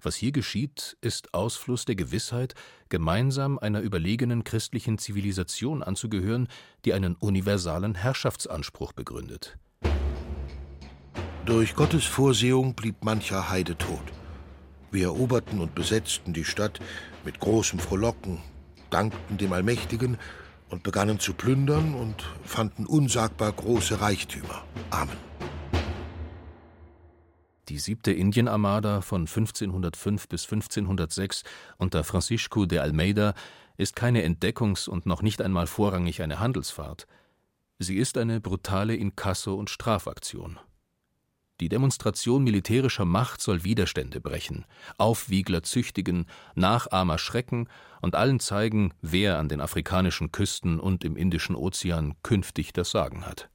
Was 0.00 0.16
hier 0.16 0.32
geschieht, 0.32 0.96
ist 1.02 1.34
Ausfluss 1.34 1.84
der 1.84 1.96
Gewissheit, 1.96 2.54
gemeinsam 2.88 3.58
einer 3.58 3.80
überlegenen 3.80 4.42
christlichen 4.42 4.96
Zivilisation 4.98 5.82
anzugehören, 5.82 6.48
die 6.84 6.94
einen 6.94 7.14
universalen 7.14 7.94
Herrschaftsanspruch 7.94 8.92
begründet. 8.92 9.58
Durch 11.44 11.74
Gottes 11.74 12.04
Vorsehung 12.04 12.74
blieb 12.74 13.04
mancher 13.04 13.50
Heide 13.50 13.76
tot. 13.76 14.02
Wir 14.90 15.06
eroberten 15.06 15.60
und 15.60 15.74
besetzten 15.74 16.32
die 16.32 16.44
Stadt 16.44 16.80
mit 17.24 17.40
großem 17.40 17.78
Frohlocken, 17.78 18.38
dankten 18.92 19.38
dem 19.38 19.52
Allmächtigen 19.52 20.18
und 20.68 20.82
begannen 20.82 21.18
zu 21.18 21.34
plündern 21.34 21.94
und 21.94 22.22
fanden 22.44 22.86
unsagbar 22.86 23.52
große 23.52 24.00
Reichtümer. 24.00 24.64
Amen. 24.90 25.16
Die 27.68 27.78
siebte 27.78 28.12
Indienarmada 28.12 29.00
von 29.00 29.22
1505 29.22 30.28
bis 30.28 30.44
1506 30.44 31.44
unter 31.78 32.04
Francisco 32.04 32.66
de 32.66 32.80
Almeida 32.80 33.34
ist 33.76 33.96
keine 33.96 34.24
Entdeckungs- 34.26 34.88
und 34.88 35.06
noch 35.06 35.22
nicht 35.22 35.40
einmal 35.40 35.66
vorrangig 35.66 36.22
eine 36.22 36.40
Handelsfahrt. 36.40 37.06
Sie 37.78 37.96
ist 37.96 38.18
eine 38.18 38.40
brutale 38.40 38.94
Inkasso- 38.94 39.54
und 39.54 39.70
Strafaktion. 39.70 40.58
Die 41.60 41.68
Demonstration 41.68 42.42
militärischer 42.42 43.04
Macht 43.04 43.40
soll 43.40 43.62
Widerstände 43.62 44.20
brechen, 44.20 44.64
Aufwiegler 44.98 45.62
züchtigen, 45.62 46.26
Nachahmer 46.54 47.18
schrecken 47.18 47.68
und 48.00 48.14
allen 48.14 48.40
zeigen, 48.40 48.92
wer 49.00 49.38
an 49.38 49.48
den 49.48 49.60
afrikanischen 49.60 50.32
Küsten 50.32 50.80
und 50.80 51.04
im 51.04 51.16
Indischen 51.16 51.54
Ozean 51.54 52.14
künftig 52.22 52.72
das 52.72 52.90
Sagen 52.90 53.26
hat. 53.26 53.48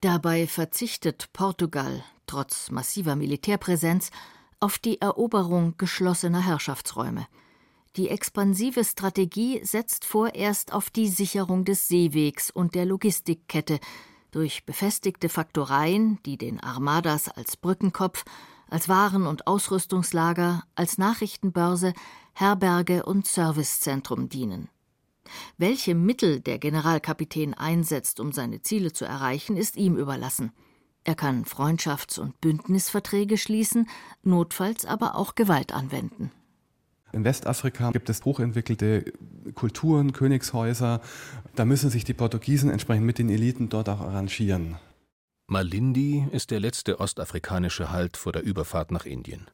Dabei 0.00 0.46
verzichtet 0.46 1.28
Portugal, 1.32 2.02
trotz 2.26 2.70
massiver 2.70 3.14
Militärpräsenz, 3.14 4.10
auf 4.58 4.78
die 4.78 5.00
Eroberung 5.00 5.76
geschlossener 5.76 6.44
Herrschaftsräume. 6.44 7.26
Die 7.96 8.08
expansive 8.08 8.84
Strategie 8.84 9.60
setzt 9.64 10.04
vorerst 10.04 10.72
auf 10.72 10.88
die 10.88 11.08
Sicherung 11.08 11.64
des 11.64 11.88
Seewegs 11.88 12.50
und 12.50 12.74
der 12.74 12.86
Logistikkette, 12.86 13.80
durch 14.32 14.66
befestigte 14.66 15.28
Faktoreien, 15.28 16.18
die 16.26 16.36
den 16.36 16.58
Armadas 16.58 17.28
als 17.28 17.56
Brückenkopf, 17.56 18.24
als 18.68 18.88
Waren- 18.88 19.26
und 19.26 19.46
Ausrüstungslager, 19.46 20.64
als 20.74 20.98
Nachrichtenbörse, 20.98 21.92
Herberge 22.32 23.04
und 23.04 23.26
Servicezentrum 23.26 24.28
dienen. 24.28 24.68
Welche 25.58 25.94
Mittel 25.94 26.40
der 26.40 26.58
Generalkapitän 26.58 27.54
einsetzt, 27.54 28.18
um 28.18 28.32
seine 28.32 28.62
Ziele 28.62 28.92
zu 28.92 29.04
erreichen, 29.04 29.56
ist 29.56 29.76
ihm 29.76 29.96
überlassen. 29.96 30.52
Er 31.04 31.14
kann 31.14 31.44
Freundschafts- 31.44 32.18
und 32.18 32.40
Bündnisverträge 32.40 33.36
schließen, 33.36 33.88
notfalls 34.22 34.84
aber 34.84 35.16
auch 35.16 35.34
Gewalt 35.34 35.72
anwenden. 35.72 36.30
In 37.12 37.24
Westafrika 37.24 37.90
gibt 37.90 38.08
es 38.08 38.24
hochentwickelte 38.24 39.12
Kulturen, 39.54 40.12
Königshäuser. 40.12 41.02
Da 41.54 41.64
müssen 41.66 41.90
sich 41.90 42.04
die 42.04 42.14
Portugiesen 42.14 42.70
entsprechend 42.70 43.04
mit 43.04 43.18
den 43.18 43.28
Eliten 43.28 43.68
dort 43.68 43.90
auch 43.90 44.00
arrangieren. 44.00 44.76
Malindi 45.46 46.26
ist 46.32 46.50
der 46.50 46.60
letzte 46.60 47.00
ostafrikanische 47.00 47.90
Halt 47.90 48.16
vor 48.16 48.32
der 48.32 48.42
Überfahrt 48.42 48.90
nach 48.90 49.04
Indien. 49.04 49.50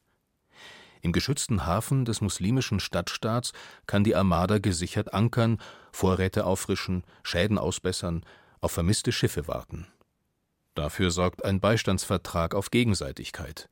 Im 1.00 1.12
geschützten 1.12 1.67
Hafen 1.67 2.05
des 2.05 2.21
muslimischen 2.21 2.79
Stadtstaats 2.79 3.53
kann 3.87 4.05
die 4.05 4.15
Armada 4.15 4.59
gesichert 4.59 5.12
ankern, 5.12 5.59
Vorräte 5.93 6.45
auffrischen, 6.45 7.05
Schäden 7.23 7.59
ausbessern, 7.59 8.25
auf 8.61 8.73
vermisste 8.73 9.11
Schiffe 9.11 9.49
warten. 9.49 9.87
Dafür 10.75 11.11
sorgt 11.11 11.45
ein 11.45 11.61
Beistandsvertrag 11.61 12.55
auf 12.55 12.71
Gegenseitigkeit. 12.71 13.69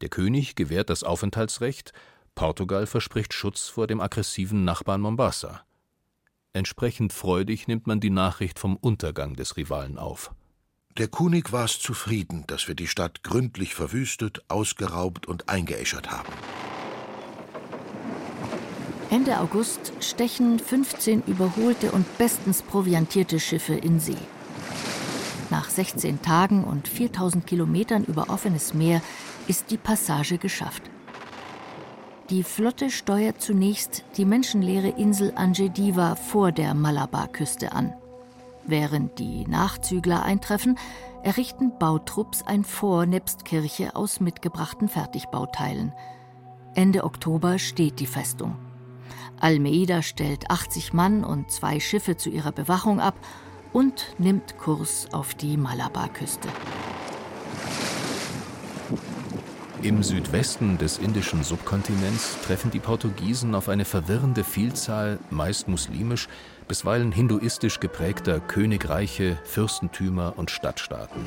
Der 0.00 0.08
König 0.08 0.54
gewährt 0.54 0.88
das 0.88 1.02
Aufenthaltsrecht, 1.02 1.92
Portugal 2.34 2.86
verspricht 2.86 3.34
Schutz 3.34 3.68
vor 3.68 3.86
dem 3.86 4.00
aggressiven 4.00 4.64
Nachbarn 4.64 5.00
Mombasa. 5.00 5.62
Entsprechend 6.52 7.12
freudig 7.12 7.68
nimmt 7.68 7.86
man 7.86 8.00
die 8.00 8.10
Nachricht 8.10 8.58
vom 8.58 8.76
Untergang 8.76 9.34
des 9.34 9.56
Rivalen 9.56 9.98
auf. 9.98 10.32
Der 10.98 11.06
König 11.06 11.52
war 11.52 11.64
es 11.64 11.78
zufrieden, 11.78 12.44
dass 12.48 12.66
wir 12.66 12.74
die 12.74 12.88
Stadt 12.88 13.22
gründlich 13.22 13.74
verwüstet, 13.74 14.42
ausgeraubt 14.48 15.26
und 15.26 15.48
eingeäschert 15.48 16.10
haben. 16.10 16.32
Ende 19.10 19.38
August 19.38 19.92
stechen 20.00 20.58
15 20.58 21.22
überholte 21.26 21.92
und 21.92 22.18
bestens 22.18 22.62
proviantierte 22.62 23.40
Schiffe 23.40 23.74
in 23.74 23.98
See. 23.98 24.16
Nach 25.50 25.68
16 25.68 26.22
Tagen 26.22 26.64
und 26.64 26.86
4000 26.86 27.46
Kilometern 27.46 28.04
über 28.04 28.30
offenes 28.30 28.72
Meer 28.72 29.02
ist 29.48 29.70
die 29.70 29.78
Passage 29.78 30.38
geschafft. 30.38 30.82
Die 32.30 32.44
Flotte 32.44 32.90
steuert 32.90 33.42
zunächst 33.42 34.04
die 34.16 34.24
menschenleere 34.24 34.90
Insel 34.90 35.32
Angediva 35.34 36.14
vor 36.14 36.52
der 36.52 36.74
Malabarküste 36.74 37.72
an. 37.72 37.92
Während 38.64 39.18
die 39.18 39.44
Nachzügler 39.48 40.22
eintreffen, 40.22 40.78
errichten 41.24 41.76
Bautrupps 41.80 42.44
ein 42.44 42.62
Fort 42.62 43.08
nebst 43.08 43.44
Kirche 43.44 43.96
aus 43.96 44.20
mitgebrachten 44.20 44.88
Fertigbauteilen. 44.88 45.92
Ende 46.76 47.02
Oktober 47.02 47.58
steht 47.58 47.98
die 47.98 48.06
Festung. 48.06 48.54
Almeida 49.40 50.00
stellt 50.00 50.52
80 50.52 50.92
Mann 50.92 51.24
und 51.24 51.50
zwei 51.50 51.80
Schiffe 51.80 52.16
zu 52.16 52.30
ihrer 52.30 52.52
Bewachung 52.52 53.00
ab 53.00 53.16
und 53.72 54.14
nimmt 54.18 54.56
Kurs 54.56 55.08
auf 55.12 55.34
die 55.34 55.56
Malabarküste. 55.56 56.48
Im 59.82 60.02
Südwesten 60.02 60.76
des 60.76 60.98
indischen 60.98 61.42
Subkontinents 61.42 62.38
treffen 62.42 62.70
die 62.70 62.80
Portugiesen 62.80 63.54
auf 63.54 63.70
eine 63.70 63.86
verwirrende 63.86 64.44
Vielzahl, 64.44 65.18
meist 65.30 65.68
muslimisch, 65.68 66.28
bisweilen 66.68 67.12
hinduistisch 67.12 67.80
geprägter 67.80 68.40
Königreiche, 68.40 69.38
Fürstentümer 69.44 70.34
und 70.36 70.50
Stadtstaaten. 70.50 71.24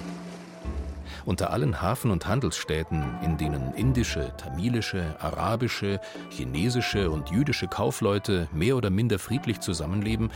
Unter 1.26 1.50
allen 1.50 1.82
Hafen- 1.82 2.12
und 2.12 2.28
Handelsstädten, 2.28 3.04
in 3.24 3.38
denen 3.40 3.74
indische, 3.74 4.38
tamilische, 4.38 5.16
arabische, 5.20 6.00
chinesische 6.30 7.10
und 7.10 7.32
jüdische 7.32 7.68
Kaufleute 7.68 8.48
mehr 8.54 8.78
oder 8.78 8.92
minder 8.92 9.18
friedlich 9.18 9.62
zusammenleben, 9.62 10.30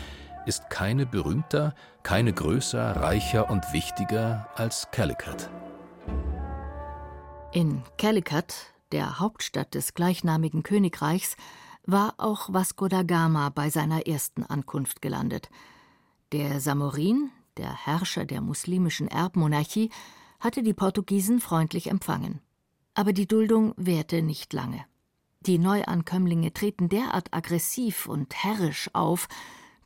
ist 0.47 0.71
keine 0.71 1.05
berühmter, 1.05 1.75
keine 2.01 2.33
größer, 2.33 2.95
reicher 2.95 3.51
und 3.51 3.73
wichtiger 3.73 4.47
als 4.55 4.87
Calicut. 4.91 5.51
In 7.57 7.81
Calicut, 7.97 8.53
der 8.91 9.17
Hauptstadt 9.17 9.73
des 9.73 9.95
gleichnamigen 9.95 10.61
Königreichs, 10.61 11.35
war 11.87 12.13
auch 12.19 12.53
Vasco 12.53 12.87
da 12.87 13.01
Gama 13.01 13.49
bei 13.49 13.71
seiner 13.71 14.05
ersten 14.05 14.43
Ankunft 14.43 15.01
gelandet. 15.01 15.49
Der 16.33 16.59
Samorin, 16.59 17.31
der 17.57 17.73
Herrscher 17.87 18.25
der 18.25 18.41
muslimischen 18.41 19.07
Erbmonarchie, 19.07 19.89
hatte 20.39 20.61
die 20.61 20.75
Portugiesen 20.75 21.39
freundlich 21.41 21.89
empfangen. 21.89 22.41
Aber 22.93 23.11
die 23.11 23.27
Duldung 23.27 23.73
währte 23.75 24.21
nicht 24.21 24.53
lange. 24.53 24.85
Die 25.41 25.57
Neuankömmlinge 25.57 26.53
treten 26.53 26.89
derart 26.89 27.33
aggressiv 27.33 28.07
und 28.07 28.35
herrisch 28.35 28.91
auf, 28.93 29.27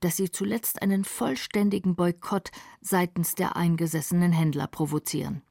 dass 0.02 0.17
sie 0.17 0.30
zuletzt 0.30 0.82
einen 0.82 1.06
vollständigen 1.06 1.95
Boykott 1.95 2.52
seitens 2.82 3.34
der 3.34 3.56
eingesessenen 3.56 4.34
Händler 4.34 4.67
provozieren. 4.67 5.41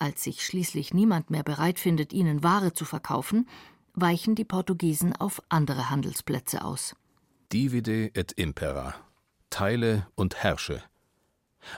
Als 0.00 0.24
sich 0.24 0.46
schließlich 0.46 0.94
niemand 0.94 1.28
mehr 1.28 1.42
bereit 1.42 1.78
findet, 1.78 2.14
ihnen 2.14 2.42
Ware 2.42 2.72
zu 2.72 2.86
verkaufen, 2.86 3.46
weichen 3.92 4.34
die 4.34 4.46
Portugiesen 4.46 5.14
auf 5.14 5.42
andere 5.50 5.90
Handelsplätze 5.90 6.64
aus. 6.64 6.96
Divide 7.52 8.10
et 8.14 8.32
impera. 8.32 8.94
Teile 9.50 10.06
und 10.14 10.36
herrsche. 10.36 10.82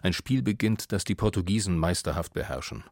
Ein 0.02 0.12
Spiel 0.12 0.42
beginnt, 0.42 0.92
das 0.92 1.02
die 1.02 1.16
Portugiesen 1.16 1.76
meisterhaft 1.76 2.32
beherrschen. 2.32 2.85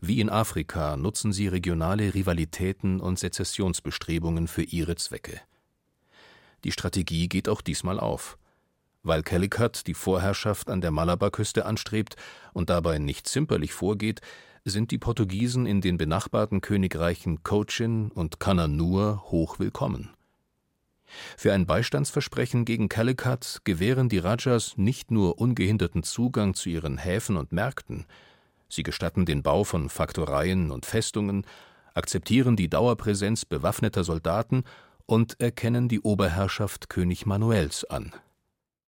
Wie 0.00 0.20
in 0.20 0.30
Afrika 0.30 0.96
nutzen 0.96 1.34
sie 1.34 1.48
regionale 1.48 2.14
Rivalitäten 2.14 2.98
und 2.98 3.18
Sezessionsbestrebungen 3.18 4.48
für 4.48 4.62
ihre 4.62 4.96
Zwecke. 4.96 5.42
Die 6.64 6.72
Strategie 6.72 7.28
geht 7.28 7.46
auch 7.46 7.60
diesmal 7.60 8.00
auf. 8.00 8.38
Weil 9.02 9.22
Calicut 9.22 9.86
die 9.86 9.94
Vorherrschaft 9.94 10.70
an 10.70 10.80
der 10.80 10.92
Malabarküste 10.92 11.66
anstrebt 11.66 12.16
und 12.54 12.70
dabei 12.70 12.98
nicht 12.98 13.28
zimperlich 13.28 13.74
vorgeht, 13.74 14.22
sind 14.64 14.92
die 14.92 14.98
Portugiesen 14.98 15.66
in 15.66 15.80
den 15.80 15.98
benachbarten 15.98 16.60
Königreichen 16.60 17.42
Cochin 17.42 18.10
und 18.12 18.38
Cananur 18.38 19.24
hoch 19.30 19.58
willkommen. 19.58 20.10
Für 21.36 21.52
ein 21.52 21.66
Beistandsversprechen 21.66 22.64
gegen 22.64 22.88
Calicut 22.88 23.60
gewähren 23.64 24.08
die 24.08 24.18
Rajas 24.18 24.74
nicht 24.76 25.10
nur 25.10 25.38
ungehinderten 25.38 26.04
Zugang 26.04 26.54
zu 26.54 26.70
ihren 26.70 26.96
Häfen 26.96 27.36
und 27.36 27.52
Märkten, 27.52 28.06
sie 28.68 28.82
gestatten 28.82 29.26
den 29.26 29.42
Bau 29.42 29.64
von 29.64 29.88
Faktoreien 29.88 30.70
und 30.70 30.86
Festungen, 30.86 31.44
akzeptieren 31.92 32.56
die 32.56 32.70
Dauerpräsenz 32.70 33.44
bewaffneter 33.44 34.04
Soldaten 34.04 34.62
und 35.04 35.38
erkennen 35.40 35.88
die 35.88 36.00
Oberherrschaft 36.00 36.88
König 36.88 37.26
Manuels 37.26 37.84
an. 37.84 38.12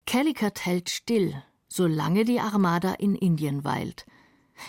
Calicut 0.05 0.65
hält 0.65 0.89
still, 0.89 1.33
solange 1.67 2.25
die 2.25 2.39
Armada 2.39 2.93
in 2.93 3.15
Indien 3.15 3.63
weilt– 3.63 4.05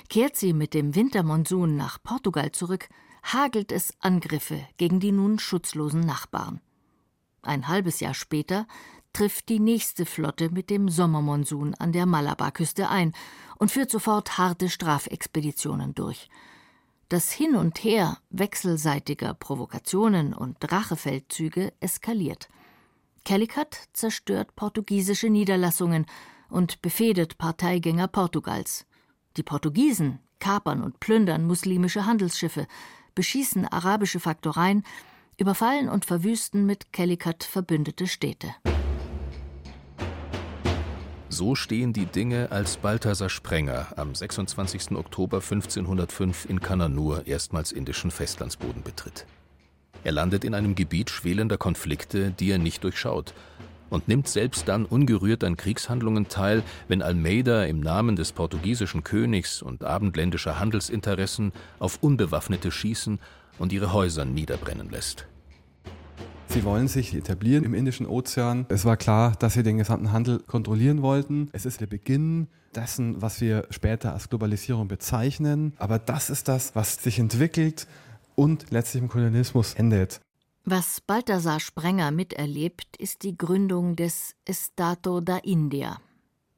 Kehrt 0.08 0.36
sie 0.36 0.52
mit 0.52 0.74
dem 0.74 0.94
Wintermonsun 0.94 1.76
nach 1.76 2.02
Portugal 2.02 2.52
zurück, 2.52 2.88
hagelt 3.22 3.72
es 3.72 3.94
Angriffe 4.00 4.66
gegen 4.76 5.00
die 5.00 5.12
nun 5.12 5.38
schutzlosen 5.38 6.00
Nachbarn. 6.00 6.60
Ein 7.42 7.68
halbes 7.68 8.00
Jahr 8.00 8.14
später 8.14 8.66
trifft 9.12 9.48
die 9.48 9.60
nächste 9.60 10.06
Flotte 10.06 10.50
mit 10.50 10.70
dem 10.70 10.88
Sommermonsun 10.88 11.74
an 11.74 11.92
der 11.92 12.06
Malabarküste 12.06 12.88
ein 12.88 13.12
und 13.58 13.70
führt 13.70 13.90
sofort 13.90 14.38
harte 14.38 14.70
Strafexpeditionen 14.70 15.94
durch. 15.94 16.28
Das 17.08 17.30
Hin 17.30 17.56
und 17.56 17.84
Her 17.84 18.18
wechselseitiger 18.30 19.34
Provokationen 19.34 20.32
und 20.32 20.56
Rachefeldzüge 20.72 21.72
eskaliert. 21.80 22.48
Calicut 23.24 23.76
zerstört 23.92 24.56
portugiesische 24.56 25.28
Niederlassungen 25.28 26.06
und 26.48 26.80
befehdet 26.80 27.38
Parteigänger 27.38 28.08
Portugals. 28.08 28.86
Die 29.36 29.42
Portugiesen 29.42 30.18
kapern 30.42 30.82
und 30.82 30.98
plündern 31.00 31.44
muslimische 31.46 32.04
Handelsschiffe, 32.04 32.66
beschießen 33.14 33.66
arabische 33.66 34.20
Faktoreien, 34.20 34.84
überfallen 35.38 35.88
und 35.88 36.04
verwüsten 36.04 36.66
mit 36.66 36.92
Calicut 36.92 37.44
verbündete 37.44 38.06
Städte. 38.06 38.54
So 41.28 41.54
stehen 41.54 41.94
die 41.94 42.04
Dinge, 42.04 42.50
als 42.50 42.76
Balthasar 42.76 43.30
Sprenger 43.30 43.86
am 43.96 44.14
26. 44.14 44.92
Oktober 44.92 45.38
1505 45.38 46.44
in 46.44 46.60
Kananur 46.60 47.26
erstmals 47.26 47.72
indischen 47.72 48.10
Festlandsboden 48.10 48.82
betritt. 48.82 49.24
Er 50.04 50.12
landet 50.12 50.44
in 50.44 50.54
einem 50.54 50.74
Gebiet 50.74 51.08
schwelender 51.08 51.56
Konflikte, 51.56 52.32
die 52.32 52.50
er 52.50 52.58
nicht 52.58 52.84
durchschaut 52.84 53.32
und 53.92 54.08
nimmt 54.08 54.26
selbst 54.26 54.68
dann 54.68 54.86
ungerührt 54.86 55.44
an 55.44 55.56
Kriegshandlungen 55.56 56.28
teil, 56.28 56.62
wenn 56.88 57.02
Almeida 57.02 57.64
im 57.64 57.80
Namen 57.80 58.16
des 58.16 58.32
portugiesischen 58.32 59.04
Königs 59.04 59.60
und 59.60 59.84
abendländischer 59.84 60.58
Handelsinteressen 60.58 61.52
auf 61.78 61.98
Unbewaffnete 62.00 62.70
schießen 62.70 63.20
und 63.58 63.72
ihre 63.72 63.92
Häuser 63.92 64.24
niederbrennen 64.24 64.90
lässt. 64.90 65.26
Sie 66.48 66.64
wollen 66.64 66.88
sich 66.88 67.14
etablieren 67.14 67.64
im 67.64 67.74
Indischen 67.74 68.06
Ozean. 68.06 68.66
Es 68.68 68.84
war 68.84 68.96
klar, 68.96 69.34
dass 69.38 69.54
sie 69.54 69.62
den 69.62 69.78
gesamten 69.78 70.12
Handel 70.12 70.38
kontrollieren 70.40 71.02
wollten. 71.02 71.48
Es 71.52 71.66
ist 71.66 71.80
der 71.80 71.86
Beginn 71.86 72.48
dessen, 72.74 73.20
was 73.20 73.40
wir 73.40 73.66
später 73.70 74.12
als 74.14 74.28
Globalisierung 74.28 74.88
bezeichnen. 74.88 75.74
Aber 75.78 75.98
das 75.98 76.30
ist 76.30 76.48
das, 76.48 76.74
was 76.74 77.02
sich 77.02 77.18
entwickelt 77.18 77.86
und 78.34 78.70
letztlich 78.70 79.02
im 79.02 79.08
Kolonialismus 79.08 79.74
endet. 79.74 80.20
Was 80.64 81.00
Balthasar 81.00 81.58
Sprenger 81.58 82.12
miterlebt, 82.12 82.96
ist 82.96 83.24
die 83.24 83.36
Gründung 83.36 83.96
des 83.96 84.36
Estado 84.44 85.20
da 85.20 85.38
India. 85.38 86.00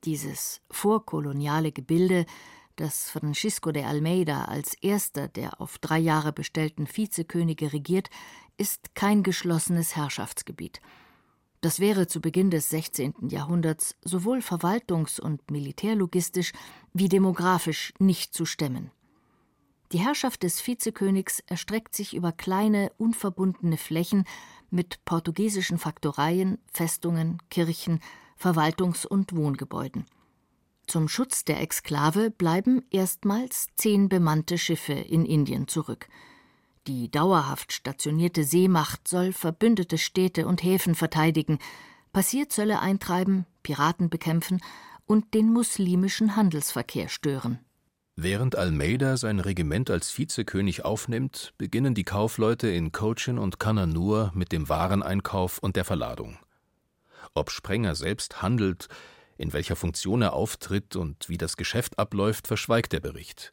Dieses 0.05 0.61
vorkoloniale 0.71 1.73
Gebilde, 1.73 2.27
das 2.77 3.09
Francisco 3.09 3.73
de 3.73 3.85
Almeida 3.85 4.45
als 4.45 4.75
erster 4.83 5.29
der 5.29 5.59
auf 5.59 5.79
drei 5.79 5.99
Jahre 5.99 6.35
bestellten 6.35 6.87
Vizekönige 6.87 7.73
regiert, 7.73 8.11
ist 8.59 8.95
kein 8.95 9.23
geschlossenes 9.23 9.97
Herrschaftsgebiet. 9.97 10.83
Das 11.63 11.81
wäre 11.81 12.07
zu 12.07 12.21
Beginn 12.21 12.51
des 12.51 12.69
16. 12.69 13.31
Jahrhunderts 13.31 13.97
sowohl 14.03 14.41
verwaltungs- 14.41 15.19
und 15.19 15.51
militärlogistisch 15.51 16.53
wie 16.93 17.09
demografisch 17.09 17.95
nicht 17.99 18.35
zu 18.35 18.45
stemmen. 18.45 18.91
Die 19.93 19.99
Herrschaft 19.99 20.43
des 20.43 20.67
Vizekönigs 20.67 21.41
erstreckt 21.47 21.95
sich 21.95 22.15
über 22.15 22.33
kleine, 22.33 22.91
unverbundene 22.99 23.77
Flächen 23.77 24.25
mit 24.71 25.05
portugiesischen 25.05 25.79
Faktoreien, 25.79 26.59
Festungen, 26.73 27.39
Kirchen, 27.51 28.01
Verwaltungs- 28.37 29.07
und 29.07 29.37
Wohngebäuden. 29.37 30.07
Zum 30.87 31.09
Schutz 31.09 31.45
der 31.45 31.61
Exklave 31.61 32.31
bleiben 32.31 32.83
erstmals 32.91 33.69
zehn 33.77 34.09
bemannte 34.09 34.59
Schiffe 34.59 34.93
in 34.93 35.25
Indien 35.25 35.69
zurück. 35.69 36.09
Die 36.87 37.11
dauerhaft 37.11 37.73
stationierte 37.73 38.45
Seemacht 38.45 39.09
soll 39.09 39.33
verbündete 39.33 39.97
Städte 39.97 40.47
und 40.47 40.63
Häfen 40.63 40.95
verteidigen, 40.95 41.59
Passierzölle 42.13 42.81
eintreiben, 42.81 43.47
Piraten 43.63 44.11
bekämpfen 44.11 44.61
und 45.07 45.33
den 45.33 45.51
muslimischen 45.51 46.37
Handelsverkehr 46.37 47.09
stören. 47.09 47.59
Während 48.17 48.55
Almeida 48.55 49.17
sein 49.17 49.41
Regiment 49.41 49.91
als 49.91 50.17
Vizekönig 50.17 50.85
aufnimmt, 50.85 51.53
beginnen 51.59 51.95
die 51.95 52.05
Kaufleute 52.05 52.69
in 52.69 52.93
Cochin 52.93 53.39
und 53.39 53.59
Kananur 53.59 54.31
mit 54.35 54.53
dem 54.53 54.69
Wareneinkauf 54.69 55.59
und 55.59 55.75
der 55.75 55.85
Verladung. 55.85 56.39
Ob 57.35 57.51
Sprenger 57.51 57.97
selbst 57.97 58.41
handelt, 58.41 58.87
in 59.37 59.53
welcher 59.53 59.75
Funktion 59.75 60.23
er 60.23 60.33
auftritt 60.33 60.95
und 60.95 61.29
wie 61.29 61.39
das 61.39 61.57
Geschäft 61.57 61.99
abläuft, 61.99 62.47
verschweigt 62.47 62.93
der 62.93 63.01
Bericht. 63.01 63.53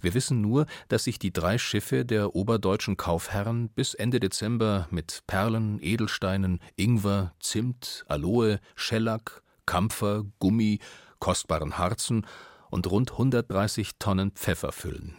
Wir 0.00 0.14
wissen 0.14 0.40
nur, 0.40 0.66
dass 0.88 1.04
sich 1.04 1.18
die 1.18 1.32
drei 1.32 1.58
Schiffe 1.58 2.04
der 2.04 2.36
oberdeutschen 2.36 2.96
Kaufherren 2.96 3.68
bis 3.68 3.94
Ende 3.94 4.20
Dezember 4.20 4.86
mit 4.92 5.24
Perlen, 5.26 5.80
Edelsteinen, 5.82 6.60
Ingwer, 6.76 7.34
Zimt, 7.40 8.04
Aloe, 8.06 8.60
Schellack, 8.76 9.42
Kampfer, 9.66 10.24
Gummi, 10.38 10.78
kostbaren 11.18 11.78
Harzen 11.78 12.26
und 12.72 12.90
rund 12.90 13.12
130 13.12 13.98
Tonnen 13.98 14.30
Pfeffer 14.32 14.72
füllen. 14.72 15.14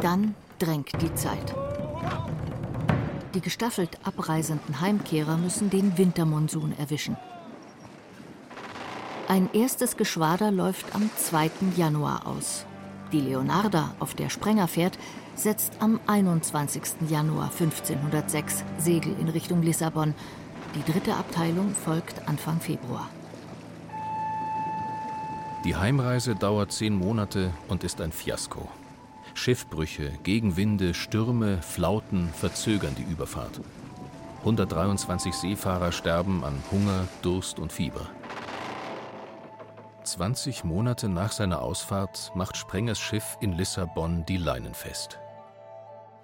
Dann 0.00 0.34
drängt 0.58 1.00
die 1.02 1.14
Zeit. 1.14 1.54
Die 3.34 3.40
gestaffelt 3.40 3.98
abreisenden 4.04 4.80
Heimkehrer 4.80 5.36
müssen 5.36 5.68
den 5.68 5.98
Wintermonsun 5.98 6.72
erwischen. 6.78 7.16
Ein 9.28 9.50
erstes 9.52 9.98
Geschwader 9.98 10.50
läuft 10.50 10.94
am 10.94 11.10
2. 11.14 11.50
Januar 11.76 12.26
aus. 12.26 12.64
Die 13.12 13.20
Leonarda, 13.20 13.94
auf 14.00 14.14
der 14.14 14.30
Sprenger 14.30 14.66
fährt, 14.66 14.98
setzt 15.34 15.74
am 15.80 16.00
21. 16.06 16.82
Januar 17.10 17.50
1506 17.50 18.64
Segel 18.78 19.14
in 19.20 19.28
Richtung 19.28 19.62
Lissabon. 19.62 20.14
Die 20.74 20.90
dritte 20.90 21.14
Abteilung 21.14 21.74
folgt 21.74 22.26
Anfang 22.26 22.60
Februar. 22.60 23.10
Die 25.64 25.74
Heimreise 25.74 26.36
dauert 26.36 26.70
zehn 26.70 26.94
Monate 26.94 27.52
und 27.66 27.82
ist 27.82 28.00
ein 28.00 28.12
Fiasko. 28.12 28.68
Schiffbrüche, 29.34 30.12
Gegenwinde, 30.22 30.94
Stürme, 30.94 31.60
Flauten 31.62 32.28
verzögern 32.32 32.94
die 32.96 33.02
Überfahrt. 33.02 33.60
123 34.40 35.34
Seefahrer 35.34 35.90
sterben 35.90 36.44
an 36.44 36.62
Hunger, 36.70 37.08
Durst 37.22 37.58
und 37.58 37.72
Fieber. 37.72 38.06
20 40.04 40.64
Monate 40.64 41.08
nach 41.08 41.32
seiner 41.32 41.60
Ausfahrt 41.60 42.32
macht 42.34 42.56
Sprengers 42.56 43.00
Schiff 43.00 43.36
in 43.40 43.52
Lissabon 43.52 44.24
die 44.26 44.38
Leinen 44.38 44.74
fest. 44.74 45.18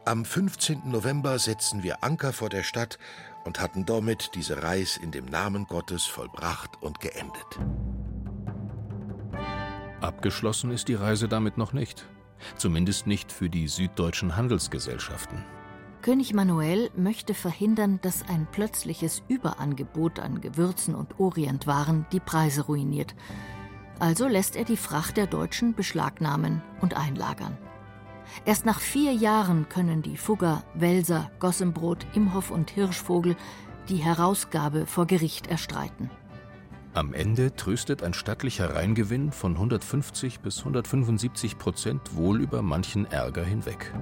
Am 0.04 0.24
15. 0.24 0.82
November 0.84 1.38
setzten 1.38 1.82
wir 1.82 2.04
Anker 2.04 2.32
vor 2.32 2.50
der 2.50 2.62
Stadt 2.62 2.98
und 3.44 3.60
hatten 3.60 3.84
damit 3.84 4.30
diese 4.34 4.62
Reis 4.62 4.96
in 4.96 5.10
dem 5.10 5.26
Namen 5.26 5.66
Gottes 5.66 6.04
vollbracht 6.04 6.82
und 6.82 7.00
geendet. 7.00 7.58
Abgeschlossen 10.04 10.70
ist 10.70 10.88
die 10.88 10.94
Reise 10.94 11.28
damit 11.28 11.58
noch 11.58 11.72
nicht. 11.72 12.06
Zumindest 12.56 13.06
nicht 13.06 13.32
für 13.32 13.48
die 13.48 13.68
süddeutschen 13.68 14.36
Handelsgesellschaften. 14.36 15.44
König 16.02 16.34
Manuel 16.34 16.90
möchte 16.94 17.32
verhindern, 17.32 17.98
dass 18.02 18.28
ein 18.28 18.46
plötzliches 18.52 19.22
Überangebot 19.28 20.18
an 20.18 20.42
Gewürzen 20.42 20.94
und 20.94 21.18
Orientwaren 21.18 22.04
die 22.12 22.20
Preise 22.20 22.66
ruiniert. 22.66 23.14
Also 23.98 24.28
lässt 24.28 24.56
er 24.56 24.64
die 24.64 24.76
Fracht 24.76 25.16
der 25.16 25.26
Deutschen 25.26 25.74
beschlagnahmen 25.74 26.62
und 26.82 26.94
einlagern. 26.94 27.56
Erst 28.44 28.66
nach 28.66 28.80
vier 28.80 29.12
Jahren 29.12 29.68
können 29.68 30.02
die 30.02 30.18
Fugger, 30.18 30.64
Welser, 30.74 31.30
Gossenbrot, 31.38 32.06
Imhoff 32.14 32.50
und 32.50 32.70
Hirschvogel 32.70 33.36
die 33.88 33.96
Herausgabe 33.96 34.86
vor 34.86 35.06
Gericht 35.06 35.46
erstreiten. 35.46 36.10
Am 36.94 37.12
Ende 37.12 37.56
tröstet 37.56 38.04
ein 38.04 38.14
stattlicher 38.14 38.76
Reingewinn 38.76 39.32
von 39.32 39.54
150 39.54 40.38
bis 40.38 40.60
175 40.60 41.58
Prozent 41.58 42.14
wohl 42.14 42.40
über 42.40 42.62
manchen 42.62 43.04
Ärger 43.06 43.44
hinweg. 43.44 43.92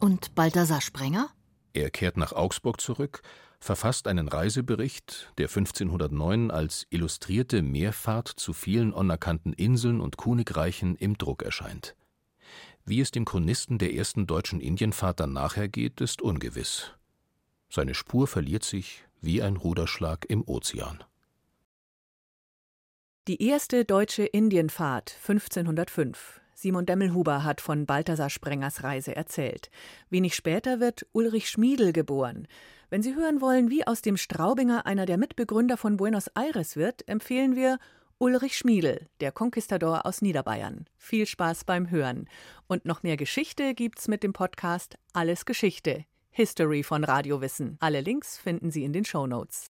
Und 0.00 0.34
Balthasar 0.34 0.82
Sprenger? 0.82 1.30
Er 1.72 1.88
kehrt 1.88 2.18
nach 2.18 2.32
Augsburg 2.32 2.82
zurück, 2.82 3.22
verfasst 3.58 4.06
einen 4.06 4.28
Reisebericht, 4.28 5.32
der 5.38 5.48
1509 5.48 6.50
als 6.50 6.86
illustrierte 6.90 7.62
Meerfahrt 7.62 8.28
zu 8.28 8.52
vielen 8.52 8.92
unerkannten 8.92 9.54
Inseln 9.54 10.02
und 10.02 10.18
Kunigreichen 10.18 10.96
im 10.96 11.16
Druck 11.16 11.42
erscheint. 11.42 11.96
Wie 12.84 13.00
es 13.00 13.12
dem 13.12 13.24
Chronisten 13.24 13.78
der 13.78 13.94
ersten 13.94 14.26
deutschen 14.26 14.60
Indienfahrt 14.60 15.20
dann 15.20 15.32
nachher 15.32 15.68
geht, 15.68 16.02
ist 16.02 16.20
ungewiss. 16.20 16.92
Seine 17.70 17.94
Spur 17.94 18.26
verliert 18.26 18.62
sich 18.62 19.04
wie 19.22 19.40
ein 19.40 19.56
Ruderschlag 19.56 20.26
im 20.28 20.46
Ozean. 20.46 21.02
Die 23.26 23.42
erste 23.42 23.86
deutsche 23.86 24.26
Indienfahrt 24.26 25.16
1505. 25.26 26.42
Simon 26.52 26.84
Demmelhuber 26.84 27.42
hat 27.42 27.62
von 27.62 27.86
Balthasar 27.86 28.28
Sprengers 28.28 28.84
Reise 28.84 29.16
erzählt. 29.16 29.70
Wenig 30.10 30.34
später 30.34 30.78
wird 30.78 31.06
Ulrich 31.12 31.48
Schmiedel 31.48 31.94
geboren. 31.94 32.46
Wenn 32.90 33.02
Sie 33.02 33.14
hören 33.14 33.40
wollen, 33.40 33.70
wie 33.70 33.86
aus 33.86 34.02
dem 34.02 34.18
Straubinger 34.18 34.84
einer 34.84 35.06
der 35.06 35.16
Mitbegründer 35.16 35.78
von 35.78 35.96
Buenos 35.96 36.28
Aires 36.34 36.76
wird, 36.76 37.08
empfehlen 37.08 37.56
wir 37.56 37.78
Ulrich 38.18 38.58
Schmiedel, 38.58 39.08
der 39.20 39.32
Konquistador 39.32 40.04
aus 40.04 40.20
Niederbayern. 40.20 40.84
Viel 40.98 41.24
Spaß 41.24 41.64
beim 41.64 41.88
Hören. 41.88 42.28
Und 42.66 42.84
noch 42.84 43.02
mehr 43.02 43.16
Geschichte 43.16 43.72
gibt's 43.72 44.06
mit 44.06 44.22
dem 44.22 44.34
Podcast 44.34 44.98
Alles 45.14 45.46
Geschichte. 45.46 46.04
History 46.30 46.82
von 46.82 47.04
Radiowissen. 47.04 47.78
Alle 47.80 48.02
Links 48.02 48.36
finden 48.36 48.70
Sie 48.70 48.84
in 48.84 48.92
den 48.92 49.06
Show 49.06 49.26
Notes. 49.26 49.62